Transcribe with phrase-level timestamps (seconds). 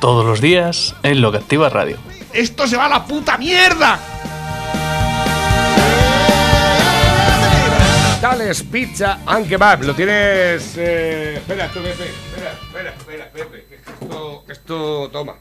[0.00, 1.96] Todos los días en Lo que Activa Radio.
[2.32, 3.98] ¡Esto se va a la puta mierda!
[8.20, 9.84] Tales Pizza and Kebab.
[9.84, 10.76] Lo tienes.
[10.76, 12.04] Eh, espera, tú, Pepe.
[12.04, 13.66] Espera, espera, espera, Pepe.
[13.68, 15.34] que Esto, esto, toma.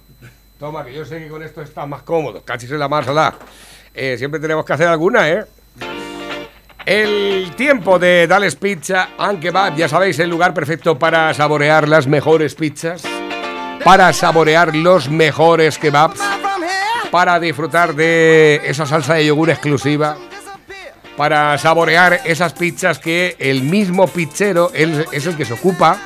[0.60, 2.42] Toma, que yo sé que con esto está más cómodo.
[2.44, 3.06] Casi se la más
[3.94, 5.46] eh, Siempre tenemos que hacer alguna, ¿eh?
[6.86, 12.06] El tiempo de Dales Pizza and Kebab, ya sabéis, el lugar perfecto para saborear las
[12.06, 13.04] mejores pizzas,
[13.86, 16.20] para saborear los mejores kebabs,
[17.12, 20.18] para disfrutar de esa salsa de yogur exclusiva,
[21.16, 26.00] para saborear esas pizzas que el mismo pizzero es el que se ocupa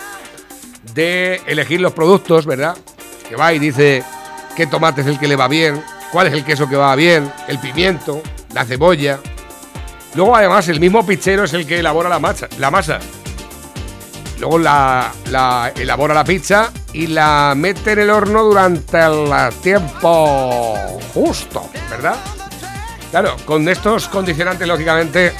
[0.93, 2.75] de elegir los productos, ¿verdad?
[3.29, 4.03] Que va y dice
[4.57, 7.31] qué tomate es el que le va bien, cuál es el queso que va bien,
[7.47, 8.21] el pimiento,
[8.53, 9.21] la cebolla.
[10.15, 12.49] Luego además el mismo pizzero es el que elabora la masa.
[12.57, 12.99] La masa.
[14.37, 15.13] Luego la
[15.77, 20.75] elabora la pizza y la mete en el horno durante el tiempo
[21.13, 22.17] justo, ¿verdad?
[23.11, 25.33] Claro, con estos condicionantes, lógicamente,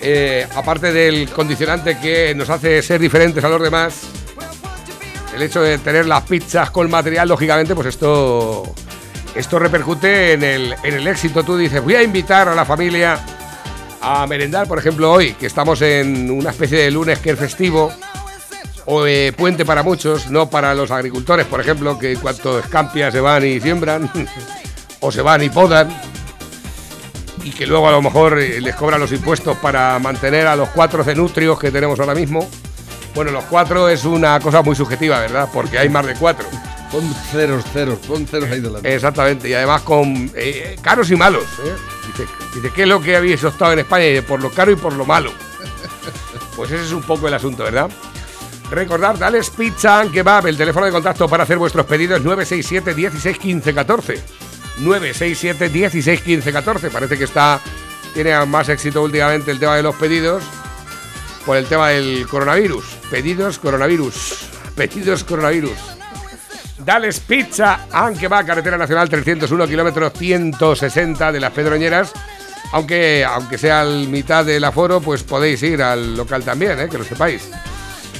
[0.00, 4.02] eh, aparte del condicionante que nos hace ser diferentes a los demás,
[5.34, 8.74] el hecho de tener las pizzas con material, lógicamente, pues esto,
[9.34, 11.44] esto repercute en el, en el éxito.
[11.44, 13.20] Tú dices, voy a invitar a la familia
[14.00, 17.92] a merendar, por ejemplo, hoy, que estamos en una especie de lunes que es festivo,
[18.90, 23.20] o de puente para muchos, no para los agricultores, por ejemplo, que cuanto escampia se
[23.20, 24.10] van y siembran,
[25.00, 25.94] o se van y podan
[27.44, 30.70] y que luego a lo mejor eh, les cobran los impuestos para mantener a los
[30.70, 32.48] cuatro cenutrios que tenemos ahora mismo.
[33.14, 35.50] Bueno, los cuatro es una cosa muy subjetiva, ¿verdad?
[35.52, 36.46] Porque hay más de cuatro.
[36.90, 38.94] Pon ceros, ceros, pon ceros ahí delante.
[38.94, 41.44] Exactamente, y además con eh, caros y malos.
[41.64, 41.74] ¿eh?
[42.06, 44.22] Dice, dice, ¿qué es lo que habéis optado en España?
[44.26, 45.30] por lo caro y por lo malo.
[46.56, 47.90] Pues ese es un poco el asunto, ¿verdad?
[48.70, 52.94] Recordad, dales pizza que va El teléfono de contacto para hacer vuestros pedidos es 967
[52.94, 54.14] 16 15 14.
[54.78, 56.90] 967 16 15 14.
[56.90, 57.60] Parece que está
[58.14, 60.42] tiene más éxito últimamente el tema de los pedidos
[61.46, 62.84] por el tema del coronavirus.
[63.10, 64.48] Pedidos coronavirus.
[64.74, 65.78] Pedidos coronavirus.
[66.84, 72.12] Dales Pizza, aunque va a carretera nacional 301 kilómetros 160 de las Pedroñeras.
[72.72, 76.88] Aunque, aunque sea el mitad del aforo, pues podéis ir al local también, ¿eh?
[76.88, 77.48] que lo sepáis.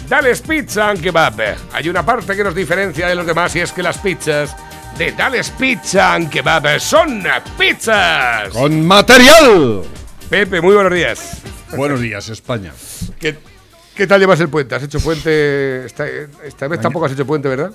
[0.09, 1.39] Dales Pizza and Kebab.
[1.71, 4.57] Hay una parte que nos diferencia de los demás y es que las pizzas
[4.97, 7.23] de Dales Pizza and Kebab son
[7.59, 8.49] pizzas.
[8.49, 9.83] ¡Con material!
[10.31, 11.43] Pepe, muy buenos días.
[11.77, 12.73] Buenos días, España.
[13.21, 13.37] ¿Qué,
[13.95, 14.75] qué tal llevas el puente?
[14.75, 15.85] ¿Has hecho puente?
[15.85, 17.73] Esta, esta vez tampoco has hecho puente, ¿verdad?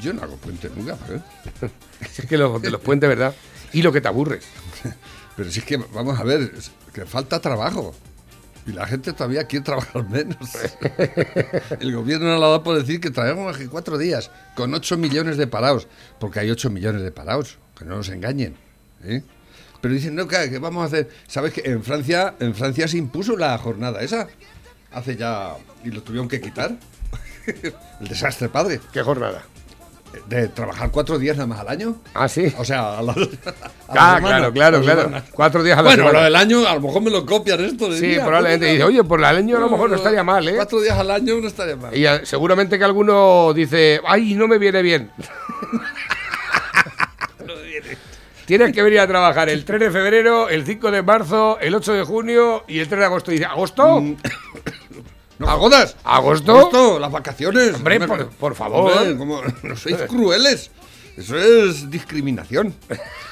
[0.00, 1.68] Yo no hago puente nunca, ¿eh?
[2.18, 3.34] es que lo, de los puentes, ¿verdad?
[3.74, 4.46] Y lo que te aburres.
[5.36, 6.50] Pero si es que, vamos a ver,
[6.94, 7.94] que falta trabajo.
[8.68, 10.36] Y la gente todavía quiere trabajar menos.
[11.80, 14.98] El gobierno no lo ha dado por decir que traemos aquí cuatro días con 8
[14.98, 15.88] millones de parados.
[16.20, 18.56] Porque hay 8 millones de parados, que no nos engañen.
[19.04, 19.22] ¿eh?
[19.80, 21.08] Pero dicen, no, que vamos a hacer.
[21.26, 24.28] ¿Sabes que en Francia, en Francia se impuso la jornada esa?
[24.92, 25.56] Hace ya.
[25.82, 26.76] y lo tuvieron que quitar.
[28.00, 28.80] El desastre, padre.
[28.92, 29.44] ¿Qué jornada?
[30.28, 31.96] De trabajar cuatro días nada más al año.
[32.14, 32.52] Ah, sí.
[32.58, 33.16] O sea, a la, a
[33.88, 35.22] ah, claro, claro, claro.
[35.32, 36.18] Cuatro días a la bueno, semana.
[36.18, 37.92] Bueno, del año, a lo mejor me lo copian esto.
[37.92, 38.66] sí, probablemente.
[38.66, 40.54] Dice, oye, por el año a lo mejor no estaría mal, ¿eh?
[40.56, 41.96] Cuatro días al año no estaría mal.
[41.96, 45.10] Y seguramente que alguno dice, ay, no me viene bien.
[47.46, 47.96] no viene.
[48.44, 51.92] Tienes que venir a trabajar el 3 de febrero, el 5 de marzo, el 8
[51.92, 53.30] de junio y el 3 de agosto.
[53.30, 54.02] Y dice, ¿agosto?
[55.38, 55.96] ¿No agotas?
[56.04, 56.58] ¿Agosto?
[56.58, 56.98] ¿Agosto?
[56.98, 57.74] Las vacaciones.
[57.74, 58.92] Hombre, por, por, favor.
[58.92, 60.70] Hombre, como, no sois crueles.
[61.16, 62.74] Eso es discriminación.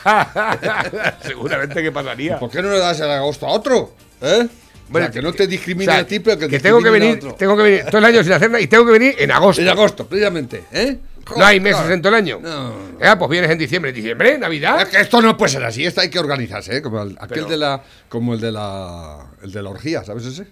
[1.23, 2.39] Seguramente que pasaría.
[2.39, 3.95] ¿Por qué no le das el agosto a otro?
[4.21, 4.49] ¿Eh?
[4.89, 6.81] Bueno, o sea, que no te discrimine o sea, a ti, pero que, que tengo
[6.81, 9.17] que venir, tengo que venir todo el año sin hacer nada y tengo que venir
[9.19, 9.63] en agosto.
[9.63, 10.99] En agosto, precisamente, ¿eh?
[11.37, 12.39] No hay meses en todo el año.
[12.41, 12.73] No.
[13.03, 14.83] Ah, pues vienes en diciembre, diciembre, Navidad.
[14.83, 16.83] Es que esto no puede ser así, esto hay que organizarse, ¿eh?
[16.83, 20.25] Como el, aquel pero, de la, como el de la, el de la orgía, ¿sabes
[20.25, 20.47] ese?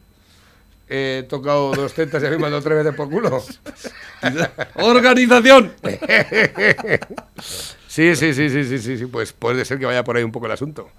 [0.89, 3.43] He tocado dos tetas y a mí me han dado tres veces por culo.
[4.77, 5.73] ¡Organización!
[7.95, 10.33] Sí, sí, sí, sí, sí, sí, sí, pues puede ser que vaya por ahí un
[10.33, 10.91] poco el asunto.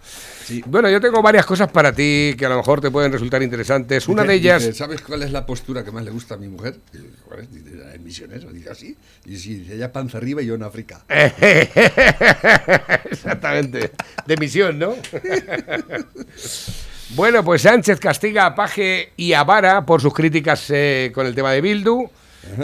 [0.68, 4.08] Bueno, yo tengo varias cosas para ti que a lo mejor te pueden resultar interesantes.
[4.08, 4.62] Una Dice- de ellas...
[4.64, 6.80] dice, ¿Sabes cuál es la postura que más le gusta a mi mujer?
[6.94, 7.52] Y yo, ¿cuál es?
[7.54, 8.96] Dice, "La de misionero, dice así.
[9.26, 11.04] Y si dice, ella panza arriba y yo en África.
[13.12, 13.92] Exactamente.
[14.26, 14.96] De misión, ¿no?
[17.10, 21.36] Bueno, pues Sánchez castiga a Paje y a Vara por sus críticas eh, con el
[21.36, 22.10] tema de Bildu.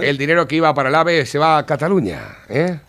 [0.02, 2.38] El dinero que iba para el AVE se va a Cataluña.
[2.50, 2.80] ¿eh?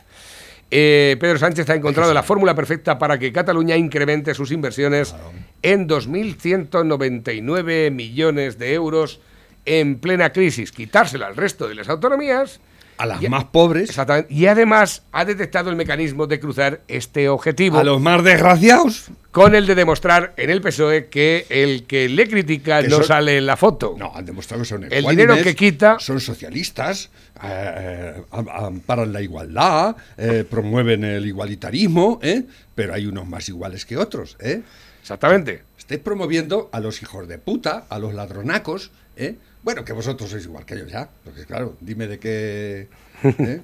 [0.70, 5.14] Eh, Pedro Sánchez ha encontrado la fórmula perfecta para que Cataluña incremente sus inversiones
[5.62, 9.20] en 2.199 millones de euros
[9.64, 12.60] en plena crisis, quitársela al resto de las autonomías
[13.02, 14.32] A las más pobres, Exactamente.
[14.32, 19.06] Y además ha detectado el mecanismo de cruzar este objetivo a los más desgraciados.
[19.32, 23.04] con el de demostrar en el PSOE que el que le critica Que no son-
[23.06, 23.94] sale en la foto.
[23.98, 27.10] No, han demostrado que son El dinero que quita- Son socialistas,
[27.42, 32.44] eh, eh, am- amparan la igualdad, eh, promueven el igualitarismo, ¿eh?
[32.74, 34.36] pero hay unos más iguales que otros.
[34.38, 34.62] ¿eh?
[35.00, 35.62] Exactamente.
[35.78, 39.36] Estáis promoviendo a los hijos de puta, a los ladronacos, ¿eh?
[39.62, 42.88] Bueno, que vosotros sois igual que ellos ya, porque claro, dime de qué...
[43.22, 43.60] ¿eh?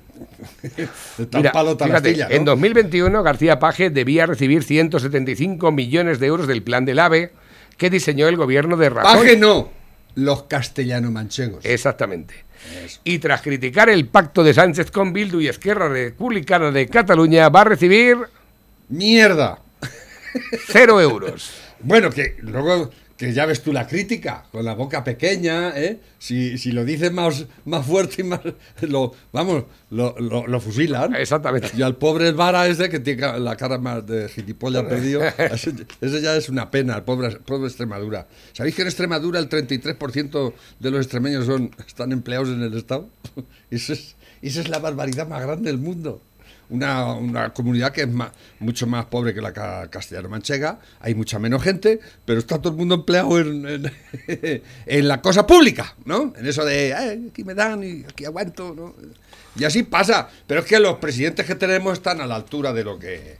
[1.18, 2.34] de tal Mira, palo, fíjate, astilla, ¿no?
[2.34, 7.32] en 2021 García Paje debía recibir 175 millones de euros del plan del AVE
[7.76, 9.18] que diseñó el gobierno de Rajoy.
[9.18, 9.70] Paje no,
[10.14, 11.64] los castellano-manchegos.
[11.64, 12.34] Exactamente.
[13.04, 17.62] Y tras criticar el pacto de Sánchez con Bildu y Esquerra Republicana de Cataluña, va
[17.62, 18.18] a recibir
[18.88, 19.58] ¡Mierda!
[20.66, 21.52] cero euros.
[21.80, 25.98] Bueno, que luego que ya ves tú la crítica, con la boca pequeña, ¿eh?
[26.20, 28.40] Si, si lo dices más, más fuerte y más...
[28.82, 31.16] Lo, vamos, lo, lo, lo fusilan.
[31.16, 31.70] Exactamente.
[31.76, 36.22] Y al pobre Vara ese que tiene la cara más de gilipollas perdido, ese, ese
[36.22, 38.28] ya es una pena, el pobre, pobre Extremadura.
[38.52, 43.08] ¿Sabéis que en Extremadura el 33% de los extremeños son, están empleados en el Estado?
[43.70, 46.22] Eso es, esa es la barbaridad más grande del mundo.
[46.70, 48.30] Una, una comunidad que es ma-
[48.60, 52.78] mucho más pobre que la ca- castellano-manchega, hay mucha menos gente, pero está todo el
[52.78, 53.92] mundo empleado en, en,
[54.86, 56.34] en la cosa pública, ¿no?
[56.36, 58.94] En eso de, "Eh, aquí me dan y aquí aguanto, ¿no?
[59.58, 62.84] Y así pasa, pero es que los presidentes que tenemos están a la altura de
[62.84, 63.38] lo que...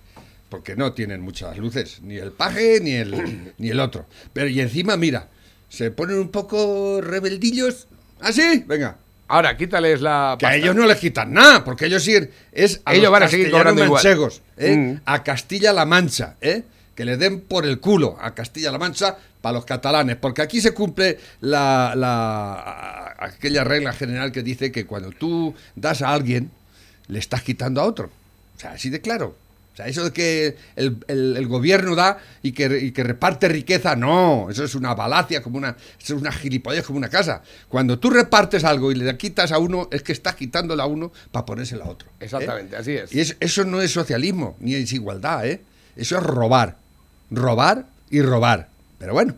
[0.49, 4.07] Porque no tienen muchas luces, ni el paje ni el, ni el otro.
[4.33, 5.29] Pero y encima, mira,
[5.69, 7.87] se ponen un poco rebeldillos.
[8.21, 8.65] ¿Así?
[8.67, 8.97] Venga,
[9.29, 12.17] Ahora, quítales la que a ellos no les quitan nada, porque ellos sí
[12.53, 14.03] es a Ellos los van a seguir cobrando igual.
[14.03, 14.77] castellanos-manchegos, ¿eh?
[14.77, 15.01] Mm.
[15.05, 16.63] a Castilla-La Mancha, ¿eh?
[16.95, 20.73] que le den por el culo a Castilla-La Mancha para los catalanes, porque aquí se
[20.73, 26.51] cumple la, la- aquella regla general que dice que cuando tú das a alguien,
[27.07, 28.11] le estás quitando a otro.
[28.57, 29.37] O sea, así de claro.
[29.79, 33.47] O sea, eso de que el, el- el gobierno da y que, y que reparte
[33.47, 37.43] riqueza, no, eso es una balacia, como una, eso es una gilipollez como una casa.
[37.69, 41.13] Cuando tú repartes algo y le quitas a uno, es que estás quitándole a uno
[41.31, 42.09] para ponérselo a otro.
[42.19, 42.25] ¿eh?
[42.25, 43.15] Exactamente, así es.
[43.15, 45.63] Y es- eso no es socialismo, ni es igualdad, ¿eh?
[45.95, 46.79] Eso es robar.
[47.31, 48.71] Robar y robar.
[48.99, 49.37] Pero bueno,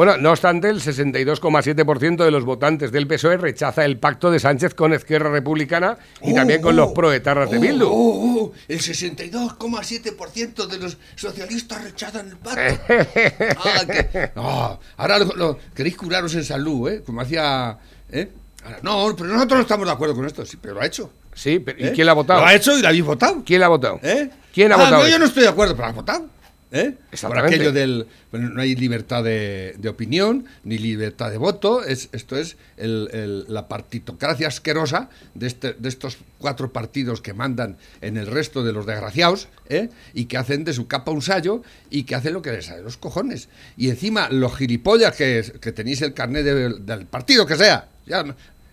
[0.00, 4.72] Bueno, no obstante, el 62,7% de los votantes del PSOE rechaza el pacto de Sánchez
[4.72, 7.86] con Esquerra Republicana y también con los proetarras de Oh, Bildu.
[7.86, 12.82] oh, oh, el 62,7% de los socialistas rechazan el pacto.
[13.62, 17.02] Ah, que- ah, ahora lo, lo- queréis curaros en salud, ¿eh?
[17.04, 17.76] Como hacía...
[18.10, 18.30] ¿eh?
[18.64, 20.46] Ahora, no, pero nosotros no estamos de acuerdo con esto.
[20.46, 21.12] Sí, pero lo ha hecho.
[21.34, 21.92] Sí, pero ¿y ¿eh?
[21.94, 22.40] quién la ha votado?
[22.40, 23.42] Lo ha hecho y lo habéis votado.
[23.44, 24.00] ¿Quién la ha votado?
[24.02, 24.30] ¿Eh?
[24.54, 25.02] ¿Quién ha Ah, votado?
[25.02, 26.26] no, yo no estoy de acuerdo, pero ha votado.
[26.72, 26.94] ¿Eh?
[27.28, 28.06] Por aquello del.
[28.30, 31.84] bueno, no hay libertad de, de opinión, ni libertad de voto.
[31.84, 37.34] Es, esto es el- el- la partitocracia asquerosa de, este- de estos cuatro partidos que
[37.34, 39.88] mandan en el resto de los desgraciados, ¿eh?
[40.14, 42.82] y que hacen de su capa un sallo y que hacen lo que les sale
[42.82, 43.48] los cojones.
[43.76, 48.24] Y encima, los gilipollas que, que tenéis el carnet de- del partido que sea, ya,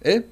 [0.01, 0.23] ¿eh?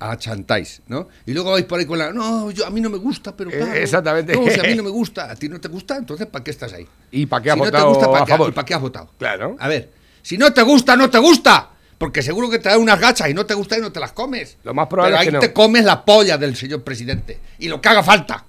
[0.00, 1.08] Achantáis, ¿no?
[1.26, 3.50] Y luego vais por ahí con la, no, yo a mí no me gusta, pero
[3.50, 4.32] Eh, claro, exactamente.
[4.34, 6.50] No, si a mí no me gusta, a ti no te gusta, entonces ¿para qué
[6.50, 6.86] estás ahí?
[7.10, 8.54] ¿Y para qué ha si no votado te gusta, ¿para a qué, favor?
[8.54, 9.10] ¿para qué has votado?
[9.18, 9.56] Claro.
[9.58, 9.90] A ver,
[10.22, 11.70] si no te gusta, no te gusta.
[11.98, 14.12] Porque seguro que te da unas gachas y no te gusta y no te las
[14.12, 14.56] comes.
[14.64, 15.40] Lo más probable Pero es que no.
[15.40, 17.38] te comes la polla del señor presidente.
[17.58, 18.42] Y lo que haga falta.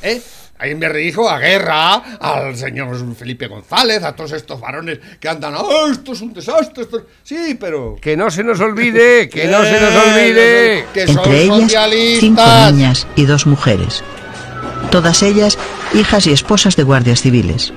[0.00, 0.22] ¿Eh?
[0.60, 5.54] Ahí me redijo a Guerra, al señor Felipe González, a todos estos varones que andan,
[5.56, 6.82] ¡ah, esto es un desastre!
[6.84, 7.04] esto es-".
[7.24, 7.96] Sí, pero...
[8.00, 10.84] Que no se nos olvide, que no se nos Eh, olvide.
[10.92, 11.90] Que son entre ellas
[12.20, 14.02] cinco niñas y dos mujeres,
[14.90, 15.56] todas ellas
[15.94, 17.72] hijas y esposas de guardias civiles.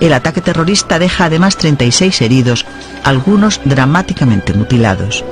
[0.00, 2.66] El ataque terrorista deja además 36 heridos,
[3.02, 5.24] algunos dramáticamente mutilados.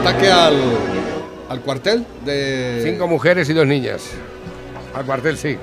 [0.00, 0.54] Ataque al,
[1.48, 2.80] al cuartel de...
[2.84, 4.02] Cinco mujeres y dos niñas.
[4.94, 5.58] Al cuartel sí.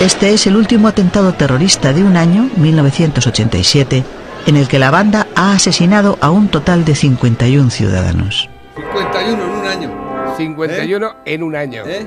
[0.00, 4.04] Este es el último atentado terrorista de un año, 1987,
[4.46, 8.48] en el que la banda ha asesinado a un total de 51 ciudadanos.
[8.76, 10.34] 51 en un año.
[10.36, 11.82] 51 en un año.
[11.86, 12.06] ¿Eh?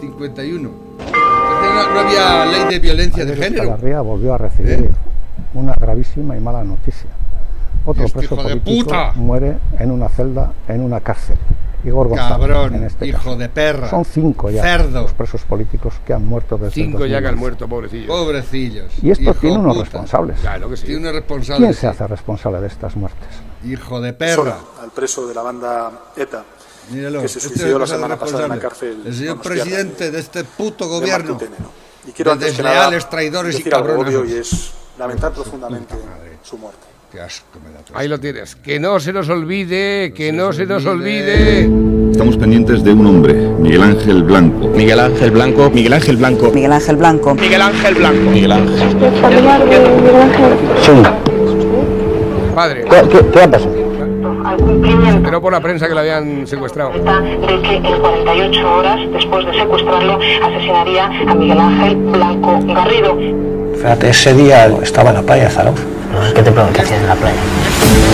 [0.00, 0.70] 51.
[0.70, 3.76] No, no había ley de violencia de género.
[4.04, 4.90] Volvió a recibir ¿Eh?
[5.54, 7.08] una gravísima y mala noticia.
[7.86, 9.12] Otro Este preso hijo de político puta.
[9.14, 11.36] muere en una celda en una cárcel.
[11.84, 13.36] Igor González, Cabrón, en este hijo caso.
[13.36, 13.88] de perra.
[13.88, 15.02] Son cinco ya Cerdo.
[15.02, 17.40] los presos políticos que han muerto desde el Cinco ya que han 2011.
[17.40, 18.06] muerto, pobrecillo.
[18.08, 18.92] Pobrecillos.
[19.04, 19.84] Y esto Hijo tiene unos puta.
[19.84, 20.40] responsables.
[20.40, 20.86] Claro que sí.
[20.86, 21.60] Tiene unos responsables.
[21.68, 23.28] ¿Quién se hace responsable de estas muertes?
[23.64, 24.58] Hijo de Sola, perra.
[24.82, 26.44] al preso de la banda ETA,
[26.90, 27.22] Míralo.
[27.22, 29.02] que se este suicidó la es el semana pasada en la cárcel.
[29.06, 31.38] El señor presidente de este puto de gobierno.
[31.40, 31.70] ¿no?
[32.08, 34.28] Y quiero de antes que desleales, nada traidores y cabrones.
[34.28, 35.94] y es lamentar profundamente
[36.42, 36.84] su muerte.
[37.16, 38.56] Qué asco me da todo Ahí lo tienes.
[38.56, 41.66] Que no se nos olvide, que no se nos olvide.
[42.10, 44.68] Estamos pendientes de un hombre, Miguel Ángel Blanco.
[44.68, 45.70] Miguel Ángel Blanco.
[45.70, 46.50] Miguel Ángel Blanco.
[46.52, 47.34] Miguel Ángel Blanco.
[47.34, 48.30] Miguel Ángel Blanco.
[48.30, 48.98] Miguel Ángel.
[52.54, 52.84] Padre.
[52.84, 53.72] ¿Qué, qué ha pasado?
[55.24, 56.92] Pero por la prensa que lo habían secuestrado.
[56.92, 63.16] de que en 48 horas después de secuestrarlo asesinaría a Miguel Ángel Blanco Garrido.
[63.74, 65.95] Fíjate, ese día estaba en la playa Zarauz.
[66.34, 67.36] ¿Qué te preguntas si en la playa?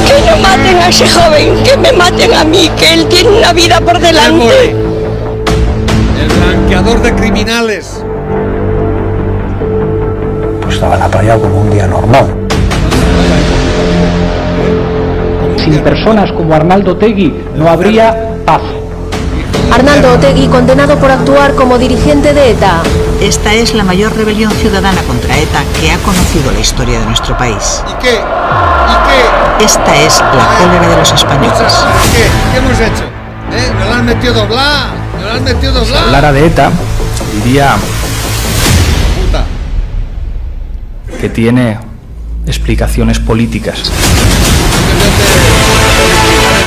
[0.06, 3.52] Que no maten a ese joven, que me maten a mí, que él tiene una
[3.52, 4.71] vida por delante.
[6.21, 8.04] El blanqueador de criminales.
[10.61, 12.26] Pues estaba en la playa como un día normal.
[15.59, 18.62] Sin personas como Arnaldo Tegui no habría paz.
[19.72, 22.82] Arnaldo Otegui, condenado por actuar como dirigente de ETA.
[23.22, 27.38] Esta es la mayor rebelión ciudadana contra ETA que ha conocido la historia de nuestro
[27.38, 27.82] país.
[27.88, 28.14] ¿Y qué?
[28.16, 29.64] ¿Y qué?
[29.64, 31.72] Esta es la cólera de los españoles.
[32.14, 32.24] ¿Qué?
[32.52, 33.04] ¿Qué hemos hecho?
[33.50, 33.72] ¿Eh?
[33.78, 34.88] ¿Nos la han metido doblar?
[35.14, 36.34] ¿Nos la han metido doblar?
[36.34, 36.70] de ETA,
[37.42, 37.76] diría
[39.24, 39.44] Puta.
[41.18, 41.78] que tiene
[42.46, 43.90] explicaciones políticas.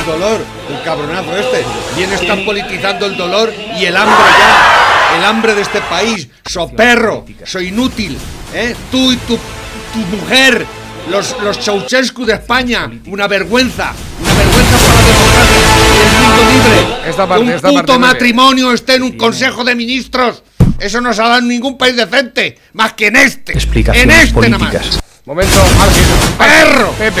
[0.06, 1.64] El dolor, el cabronazo este.
[1.96, 5.16] Bien están politizando el dolor y el hambre ya.
[5.18, 6.28] El hambre de este país.
[6.46, 8.16] So perro, so inútil.
[8.54, 8.74] ¿eh?
[8.90, 10.64] Tú y tu, tu mujer,
[11.10, 12.90] los, los Ceausescu de España.
[13.06, 13.92] Una vergüenza.
[14.20, 15.56] Una vergüenza para la democracia
[15.94, 17.10] y el mundo libre.
[17.10, 20.42] Esta parte, que un esta puto parte matrimonio esté en un consejo de ministros.
[20.78, 22.58] Eso no se ha dado en ningún país decente.
[22.74, 23.52] Más que en este.
[23.52, 25.05] en Explicaciones este nada más.
[25.26, 26.14] Momento álgido.
[26.38, 26.92] ¡Perro!
[26.92, 27.20] Pepe.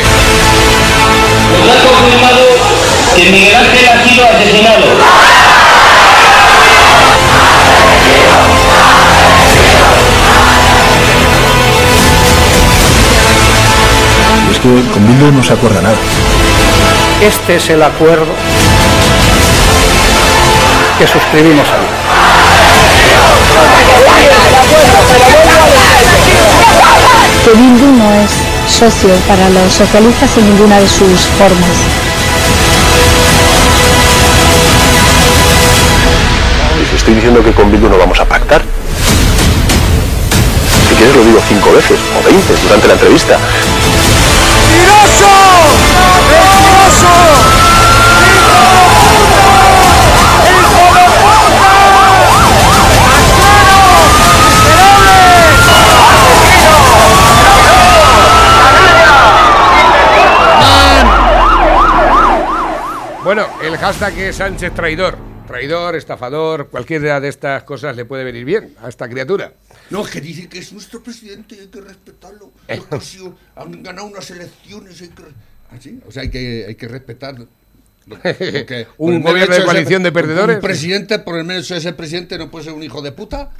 [1.58, 2.38] Nos ha confirmado
[3.16, 4.86] que Miguel Ángel ha sido asesinado.
[14.52, 15.96] Es que con Bildu no se acuerda nada.
[17.20, 18.32] Este es el acuerdo
[20.96, 22.06] que suscribimos ayer.
[27.46, 28.30] Que Bildu no es
[28.68, 31.76] socio para los socialistas en ninguna de sus formas.
[36.80, 38.62] Les estoy diciendo que con Bildu no vamos a pactar.
[40.88, 43.38] Si quieres lo digo cinco veces o veinte durante la entrevista.
[63.26, 65.18] Bueno, el hashtag es Sánchez traidor.
[65.48, 69.52] Traidor, estafador, cualquiera de estas cosas le puede venir bien a esta criatura.
[69.90, 72.52] No, que dicen que es nuestro presidente y hay que respetarlo.
[72.68, 75.00] Los que han, sido- han ganado unas elecciones.
[75.02, 75.32] Hay que, re-
[75.72, 76.06] ¿Ah?
[76.06, 77.36] O sea, hay que, hay que respetar.
[77.36, 77.48] lo-
[78.06, 80.56] lo que- Un gobierno de coalición de ser- perdedores.
[80.56, 83.50] Un presidente, por el de ser presidente, no puede ser un hijo de puta.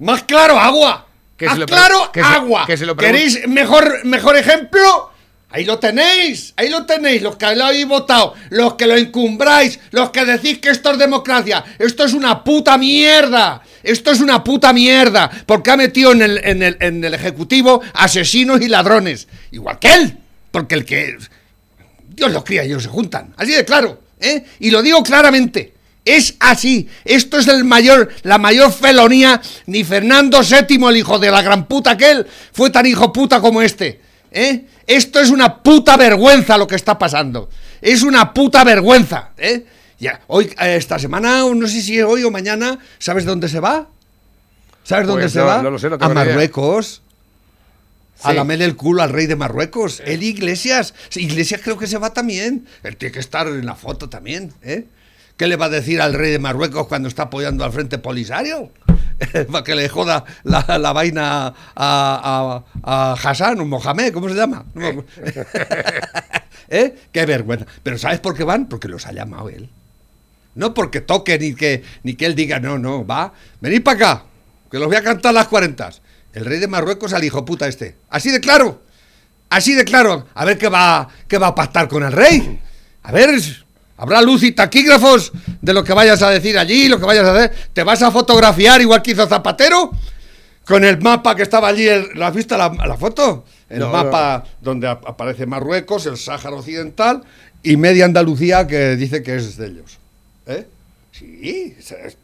[0.00, 1.06] Más claro, agua.
[1.38, 2.66] Que Más se lo pre- claro, que se- agua.
[2.66, 5.12] que se lo pregun- ¿Queréis mejor, mejor ejemplo?
[5.50, 9.78] Ahí lo tenéis, ahí lo tenéis, los que lo habéis votado, los que lo encumbráis,
[9.92, 14.42] los que decís que esto es democracia, esto es una puta mierda, esto es una
[14.42, 19.28] puta mierda, porque ha metido en el, en el, en el Ejecutivo asesinos y ladrones,
[19.52, 20.18] igual que él,
[20.50, 21.16] porque el que...
[22.08, 24.44] Dios los cría ellos se juntan, así de claro, ¿eh?
[24.58, 25.74] Y lo digo claramente,
[26.04, 31.30] es así, esto es el mayor, la mayor felonía, ni Fernando VII, el hijo de
[31.30, 34.05] la gran puta aquel, fue tan hijo puta como este,
[34.36, 34.66] ¿eh?
[34.86, 37.48] Esto es una puta vergüenza lo que está pasando,
[37.80, 39.64] es una puta vergüenza, ¿eh?
[39.98, 43.60] Ya, hoy, eh, esta semana, o no sé si hoy o mañana, ¿sabes dónde se
[43.60, 43.88] va?
[44.84, 45.62] ¿Sabes dónde Pues se no, va?
[45.62, 46.08] no lo sé, no a.
[46.10, 47.02] Marruecos.
[48.22, 48.36] A Sí.
[48.36, 50.00] lamerle el culo al rey de Marruecos.
[50.04, 50.94] El Iglesias.
[51.16, 52.66] Iglesias creo que se va también.
[52.82, 54.86] Él tiene que estar en la foto también, ¿eh?
[55.36, 58.70] ¿Qué le va a decir al rey de Marruecos cuando está apoyando al Frente Polisario?
[59.50, 62.64] para que le joda la, vaina a,
[63.22, 64.64] Hassan o Mohamed, ¿cómo se llama?
[66.68, 66.94] ¿Eh?
[67.12, 67.66] Qué vergüenza.
[67.82, 68.66] Pero ¿sabes por qué van?
[68.66, 69.70] Porque los ha llamado él.
[70.54, 74.24] No porque toque ni que, ni que él diga, no, no, va, venid para acá,
[74.70, 76.00] que los voy a cantar las cuarentas.
[76.32, 77.96] El rey de Marruecos al hijo puta este.
[78.08, 78.82] Así de claro.
[79.48, 80.26] Así de claro.
[80.34, 82.60] A ver qué va, qué va a pactar con el rey.
[83.02, 83.30] A ver,
[83.96, 87.34] habrá luz y taquígrafos de lo que vayas a decir allí, lo que vayas a
[87.34, 87.52] hacer.
[87.72, 89.90] ¿Te vas a fotografiar igual que hizo Zapatero?
[90.64, 93.44] Con el mapa que estaba allí, el- ¿lo has visto la, la foto?
[93.68, 97.22] El No, mapa donde ap- aparece Marruecos, el Sáhara Occidental
[97.62, 99.98] y media Andalucía que dice que es de ellos.
[100.46, 100.66] ¿Eh?
[101.12, 102.16] Sí, es-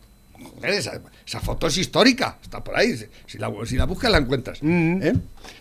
[0.70, 2.96] esa- esa foto es histórica, está por ahí.
[3.26, 4.60] Si- la, si la buscas la encuentras.
[4.62, 5.12] ¿eh?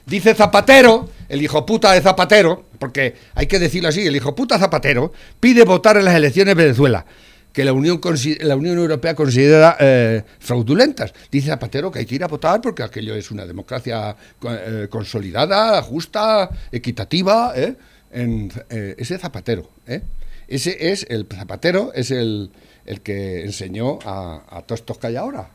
[0.05, 4.58] Dice Zapatero, el hijo puta de Zapatero, porque hay que decirlo así, el hijo puta
[4.60, 7.05] Zapatero pide votar en las elecciones de Venezuela,
[7.53, 8.00] que la Unión,
[8.39, 11.13] la Unión Europea considera eh, fraudulentas.
[11.31, 14.15] Dice Zapatero que hay que ir a votar porque aquello es una democracia
[14.48, 17.53] eh, consolidada, justa, equitativa.
[17.55, 17.75] ¿eh?
[18.13, 20.01] En, eh, ese Zapatero, ¿eh?
[20.48, 22.51] ese es el Zapatero, es el,
[22.86, 25.50] el que enseñó a, a todos estos que hay ahora.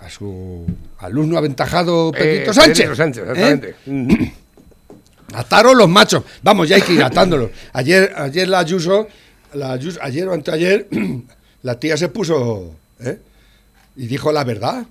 [0.00, 0.66] A su
[0.98, 2.76] alumno aventajado Pedrito Eh, Sánchez.
[2.78, 3.30] Pedrito Sánchez, ¿eh?
[3.32, 4.32] exactamente.
[5.34, 6.24] Ataros los machos.
[6.42, 7.50] Vamos, ya hay que ir atándolos.
[7.72, 9.06] Ayer, ayer la Ayuso,
[9.54, 10.88] la Ayuso- ayer o anteayer,
[11.62, 13.18] la tía se puso ¿eh?
[13.96, 14.84] y dijo la verdad.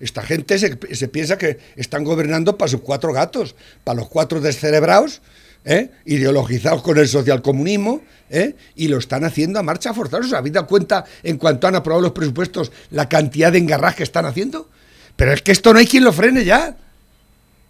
[0.00, 4.40] Esta gente se, se piensa que están gobernando para sus cuatro gatos, para los cuatro
[4.42, 5.20] descerebrados,
[5.66, 5.90] ¿eh?
[6.06, 8.54] ideologizados con el socialcomunismo, ¿eh?
[8.76, 10.24] y lo están haciendo a marcha forzada.
[10.24, 14.04] ¿Os habéis dado cuenta en cuanto han aprobado los presupuestos la cantidad de engarras que
[14.04, 14.70] están haciendo?
[15.16, 16.76] Pero es que esto no hay quien lo frene ya.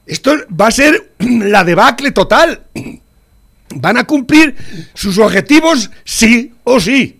[0.04, 2.66] Esto va a ser la debacle total.
[3.74, 4.54] Van a cumplir
[4.94, 7.15] sus objetivos sí o sí.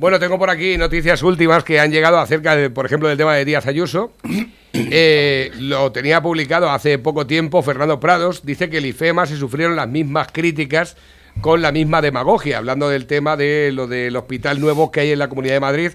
[0.00, 3.34] Bueno, tengo por aquí noticias últimas que han llegado acerca, de, por ejemplo, del tema
[3.34, 4.12] de Díaz Ayuso.
[4.72, 8.44] Eh, lo tenía publicado hace poco tiempo Fernando Prados.
[8.46, 10.96] Dice que el IFEMA se sufrieron las mismas críticas
[11.40, 15.18] con la misma demagogia, hablando del tema de lo del hospital nuevo que hay en
[15.18, 15.92] la Comunidad de Madrid,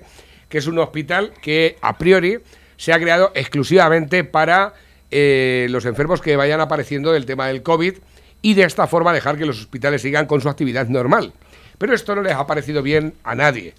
[0.49, 2.39] que es un hospital que a priori
[2.75, 4.73] se ha creado exclusivamente para
[5.09, 7.93] eh, los enfermos que vayan apareciendo del tema del COVID
[8.41, 11.31] y de esta forma dejar que los hospitales sigan con su actividad normal.
[11.77, 13.73] Pero esto no les ha parecido bien a nadie.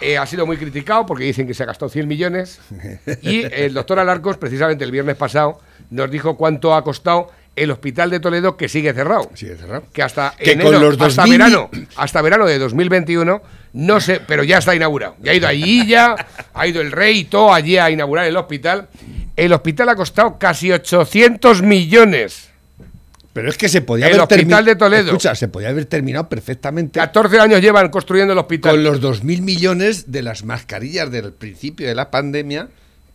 [0.00, 2.60] Eh, ha sido muy criticado porque dicen que se ha gastado 100 millones
[3.22, 8.10] y el doctor Alarcos, precisamente el viernes pasado, nos dijo cuánto ha costado el hospital
[8.10, 9.30] de Toledo que sigue cerrado.
[9.34, 9.84] Sigue cerrado.
[9.92, 14.20] Que hasta Que enero, con los hasta 2000 verano, hasta verano de 2021, no sé,
[14.26, 15.16] pero ya está inaugurado.
[15.22, 16.14] Ya ha ido allí, ya
[16.52, 18.88] ha ido el rey y todo allí a inaugurar el hospital.
[19.34, 22.50] El hospital ha costado casi 800 millones.
[23.36, 25.06] Pero es que se podía El haber hospital termi- de Toledo.
[25.08, 28.72] Escucha, se podía haber terminado perfectamente 14 años llevan construyendo el hospital.
[28.72, 32.68] con los 2.000 millones de las mascarillas del principio de la pandemia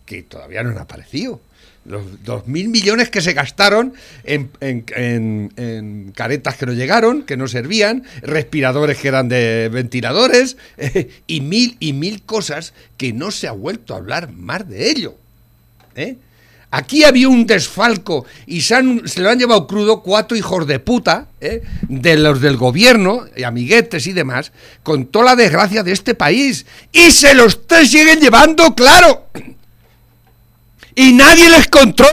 [0.06, 1.40] que todavía no han aparecido.
[1.84, 7.36] Los 2.000 millones que se gastaron en, en- en- en caretas que no llegaron, que
[7.36, 10.56] no servían, respiradores que eran de ventiladores,
[11.26, 15.16] y mil y mil cosas que no se ha vuelto a hablar más de ello.
[15.96, 16.14] ¿eh?
[16.74, 21.26] Aquí había un desfalco y se, han- lo han llevado crudo cuatro hijos de puta,
[21.40, 21.60] ¿eh?
[21.82, 26.64] de los del gobierno, y amiguetes y demás, con toda la desgracia de este país.
[26.90, 29.26] Y se los te siguen llevando, claro.
[30.94, 32.12] Y nadie les controla.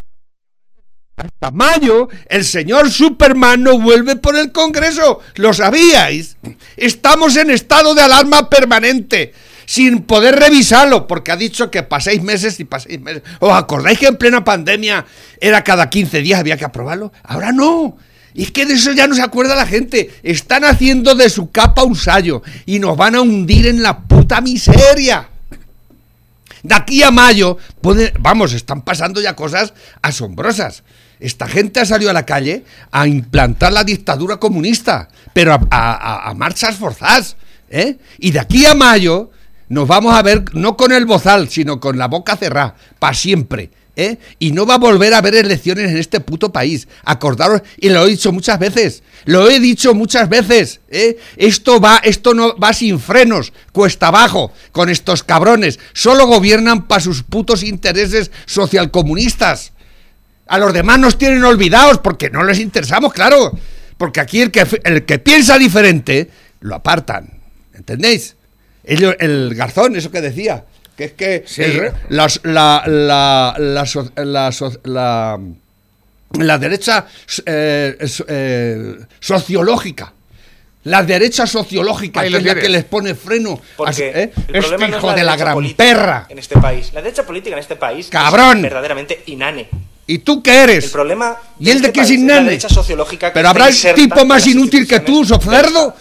[1.16, 5.20] Hasta mayo, el señor Superman no vuelve por el Congreso.
[5.36, 6.38] ¿Lo sabíais?
[6.78, 9.34] Estamos en estado de alarma permanente,
[9.70, 13.22] sin poder revisarlo, porque ha dicho que para seis meses y para seis meses.
[13.40, 15.06] ¿Os acordáis que en plena pandemia
[15.40, 17.14] era cada 15 días había que aprobarlo?
[17.22, 17.96] Ahora no.
[18.34, 20.10] Y es que de eso ya no se acuerda la gente.
[20.24, 24.42] Están haciendo de su capa un sallo y nos van a hundir en la puta
[24.42, 25.30] miseria.
[26.64, 30.82] De aquí a mayo, puede- vamos, están pasando ya cosas asombrosas.
[31.20, 36.34] Esta gente ha salido a la calle a implantar la dictadura comunista, pero a- a
[36.34, 37.36] marchas forzadas.
[37.70, 37.98] ¿eh?
[38.18, 39.30] Y de aquí a mayo
[39.70, 43.72] nos vamos a ver no con el bozal, sino con la boca cerrada, para siempre.
[43.96, 44.18] ¿eh?
[44.40, 46.88] Y no va a volver a haber elecciones en este puto país.
[47.04, 50.80] Acordaros, y lo he dicho muchas veces, lo he dicho muchas veces.
[50.90, 51.18] ¿eh?
[51.38, 55.80] Esto va, esto no va sin frenos, cuesta abajo, con estos cabrones.
[55.94, 59.74] Solo gobiernan para sus putos intereses socialcomunistas.
[60.48, 63.52] A los demás nos tienen olvidados porque no les interesamos, claro.
[63.98, 67.40] Porque aquí el que, el que piensa diferente lo apartan.
[67.74, 68.36] ¿Entendéis?
[68.84, 70.66] Ellos- el garzón, eso que decía.
[70.96, 71.64] Que es que Sí.
[71.64, 73.56] el las- la, la,
[74.84, 75.40] la,
[76.34, 77.06] la derecha
[77.46, 80.14] eh, eh, sociológica
[80.84, 83.60] La derecha sociológica Ahí que es la que les pone freno.
[83.78, 84.32] Porque a- ¿eh?
[84.36, 86.26] el Este problema no es hijo de la gran perra.
[86.30, 86.92] En este país.
[86.94, 88.58] La derecha política en este país ¡Cabrón!
[88.58, 89.68] es verdaderamente inane.
[90.08, 90.86] ¿Y tú qué eres?
[90.86, 92.46] El problema ¿Y él de este qué es país la inane?
[92.46, 95.96] derecha sociológica que Pero habrá inserta tipo más inútil que tú, soflerdo.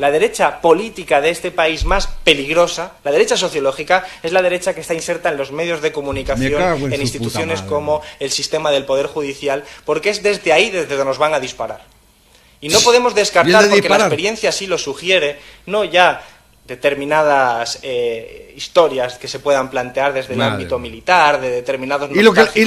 [0.00, 4.80] La derecha política de este país más peligrosa, la derecha sociológica, es la derecha que
[4.80, 6.54] está inserta en los medios de comunicación,
[6.92, 11.18] en instituciones como el sistema del Poder Judicial, porque es desde ahí desde donde nos
[11.18, 11.82] van a disparar.
[12.62, 16.22] Y no podemos descartar, porque la experiencia así lo sugiere, no ya
[16.66, 22.32] determinadas eh, historias que se puedan plantear desde el ámbito militar, de determinados Y lo
[22.32, 22.64] que- y-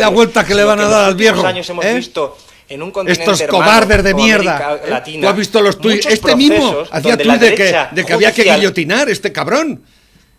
[0.00, 1.94] la vuelta que le van a dar al viejo, años hemos ¿eh?
[1.94, 2.36] visto
[2.68, 4.56] en un continente Estos hermano cobardes de mierda.
[4.56, 4.90] América ¿eh?
[4.90, 6.06] Latina, Tú has visto los tuyos.
[6.06, 9.82] Este mismo hacía tuit de que, de que había que guillotinar este cabrón.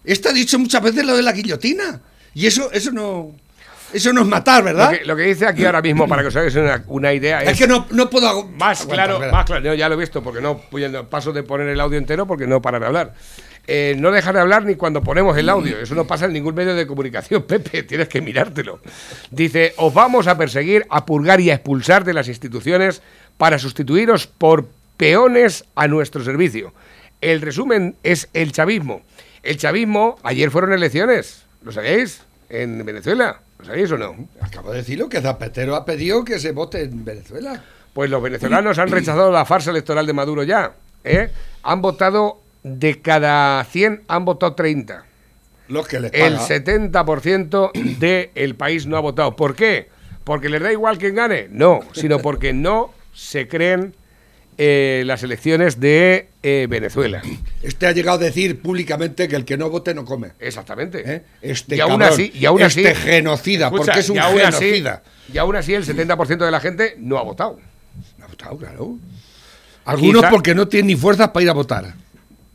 [0.03, 2.01] Este ha dicho muchas veces lo de la guillotina.
[2.33, 3.31] Y eso, eso no.
[3.93, 4.91] Eso no es matar, Lo ¿verdad?
[4.99, 7.51] que, lo que dice aquí ahora mismo, para que os hagáis una, una idea, es,
[7.51, 8.43] es que no, no puedo.
[8.43, 11.69] más claro, más claro, yo ya lo he visto, porque no pudiendo- paso de poner
[11.69, 13.13] el audio entero porque no para de hablar.
[13.69, 16.55] Eh, no deja de hablar ni cuando ponemos el audio, eso no pasa en ningún
[16.55, 18.79] medio de comunicación, Pepe, tienes que mirártelo.
[19.29, 23.01] Dice, os vamos a perseguir, a purgar y a expulsar de las instituciones
[23.37, 26.73] para sustituiros por peones a nuestro servicio.
[27.19, 29.01] El resumen es el chavismo.
[29.43, 32.21] El chavismo, ayer fueron elecciones, ¿lo sabéis?
[32.49, 34.15] En Venezuela, ¿lo sabéis o no?
[34.39, 37.63] Acabo de decirlo que Zapatero ha pedido que se vote en Venezuela.
[37.93, 40.73] Pues los venezolanos han rechazado la farsa electoral de Maduro ya.
[41.03, 41.31] ¿eh?
[41.63, 45.05] Han votado, de cada 100, han votado 30.
[45.69, 46.47] Los que les El paga.
[46.47, 49.35] 70% del país no ha votado.
[49.35, 49.89] ¿Por qué?
[50.23, 51.47] ¿Porque les da igual quién gane?
[51.49, 53.95] No, sino porque no se creen
[54.57, 57.21] eh, las elecciones de eh, Venezuela.
[57.63, 60.31] Este ha llegado a decir públicamente que el que no vote no come.
[60.39, 61.03] Exactamente.
[61.05, 61.23] ¿Eh?
[61.41, 64.19] Este y aún cabrón, así, y aún así, este genocida, Escucha, porque es un y
[64.19, 65.03] aún así- genocida.
[65.33, 67.59] y aún así el 70% de la gente no ha votado.
[68.17, 68.97] No ha votado, claro.
[69.85, 71.93] Algunos Quizá- porque no tienen ni fuerzas para ir a votar.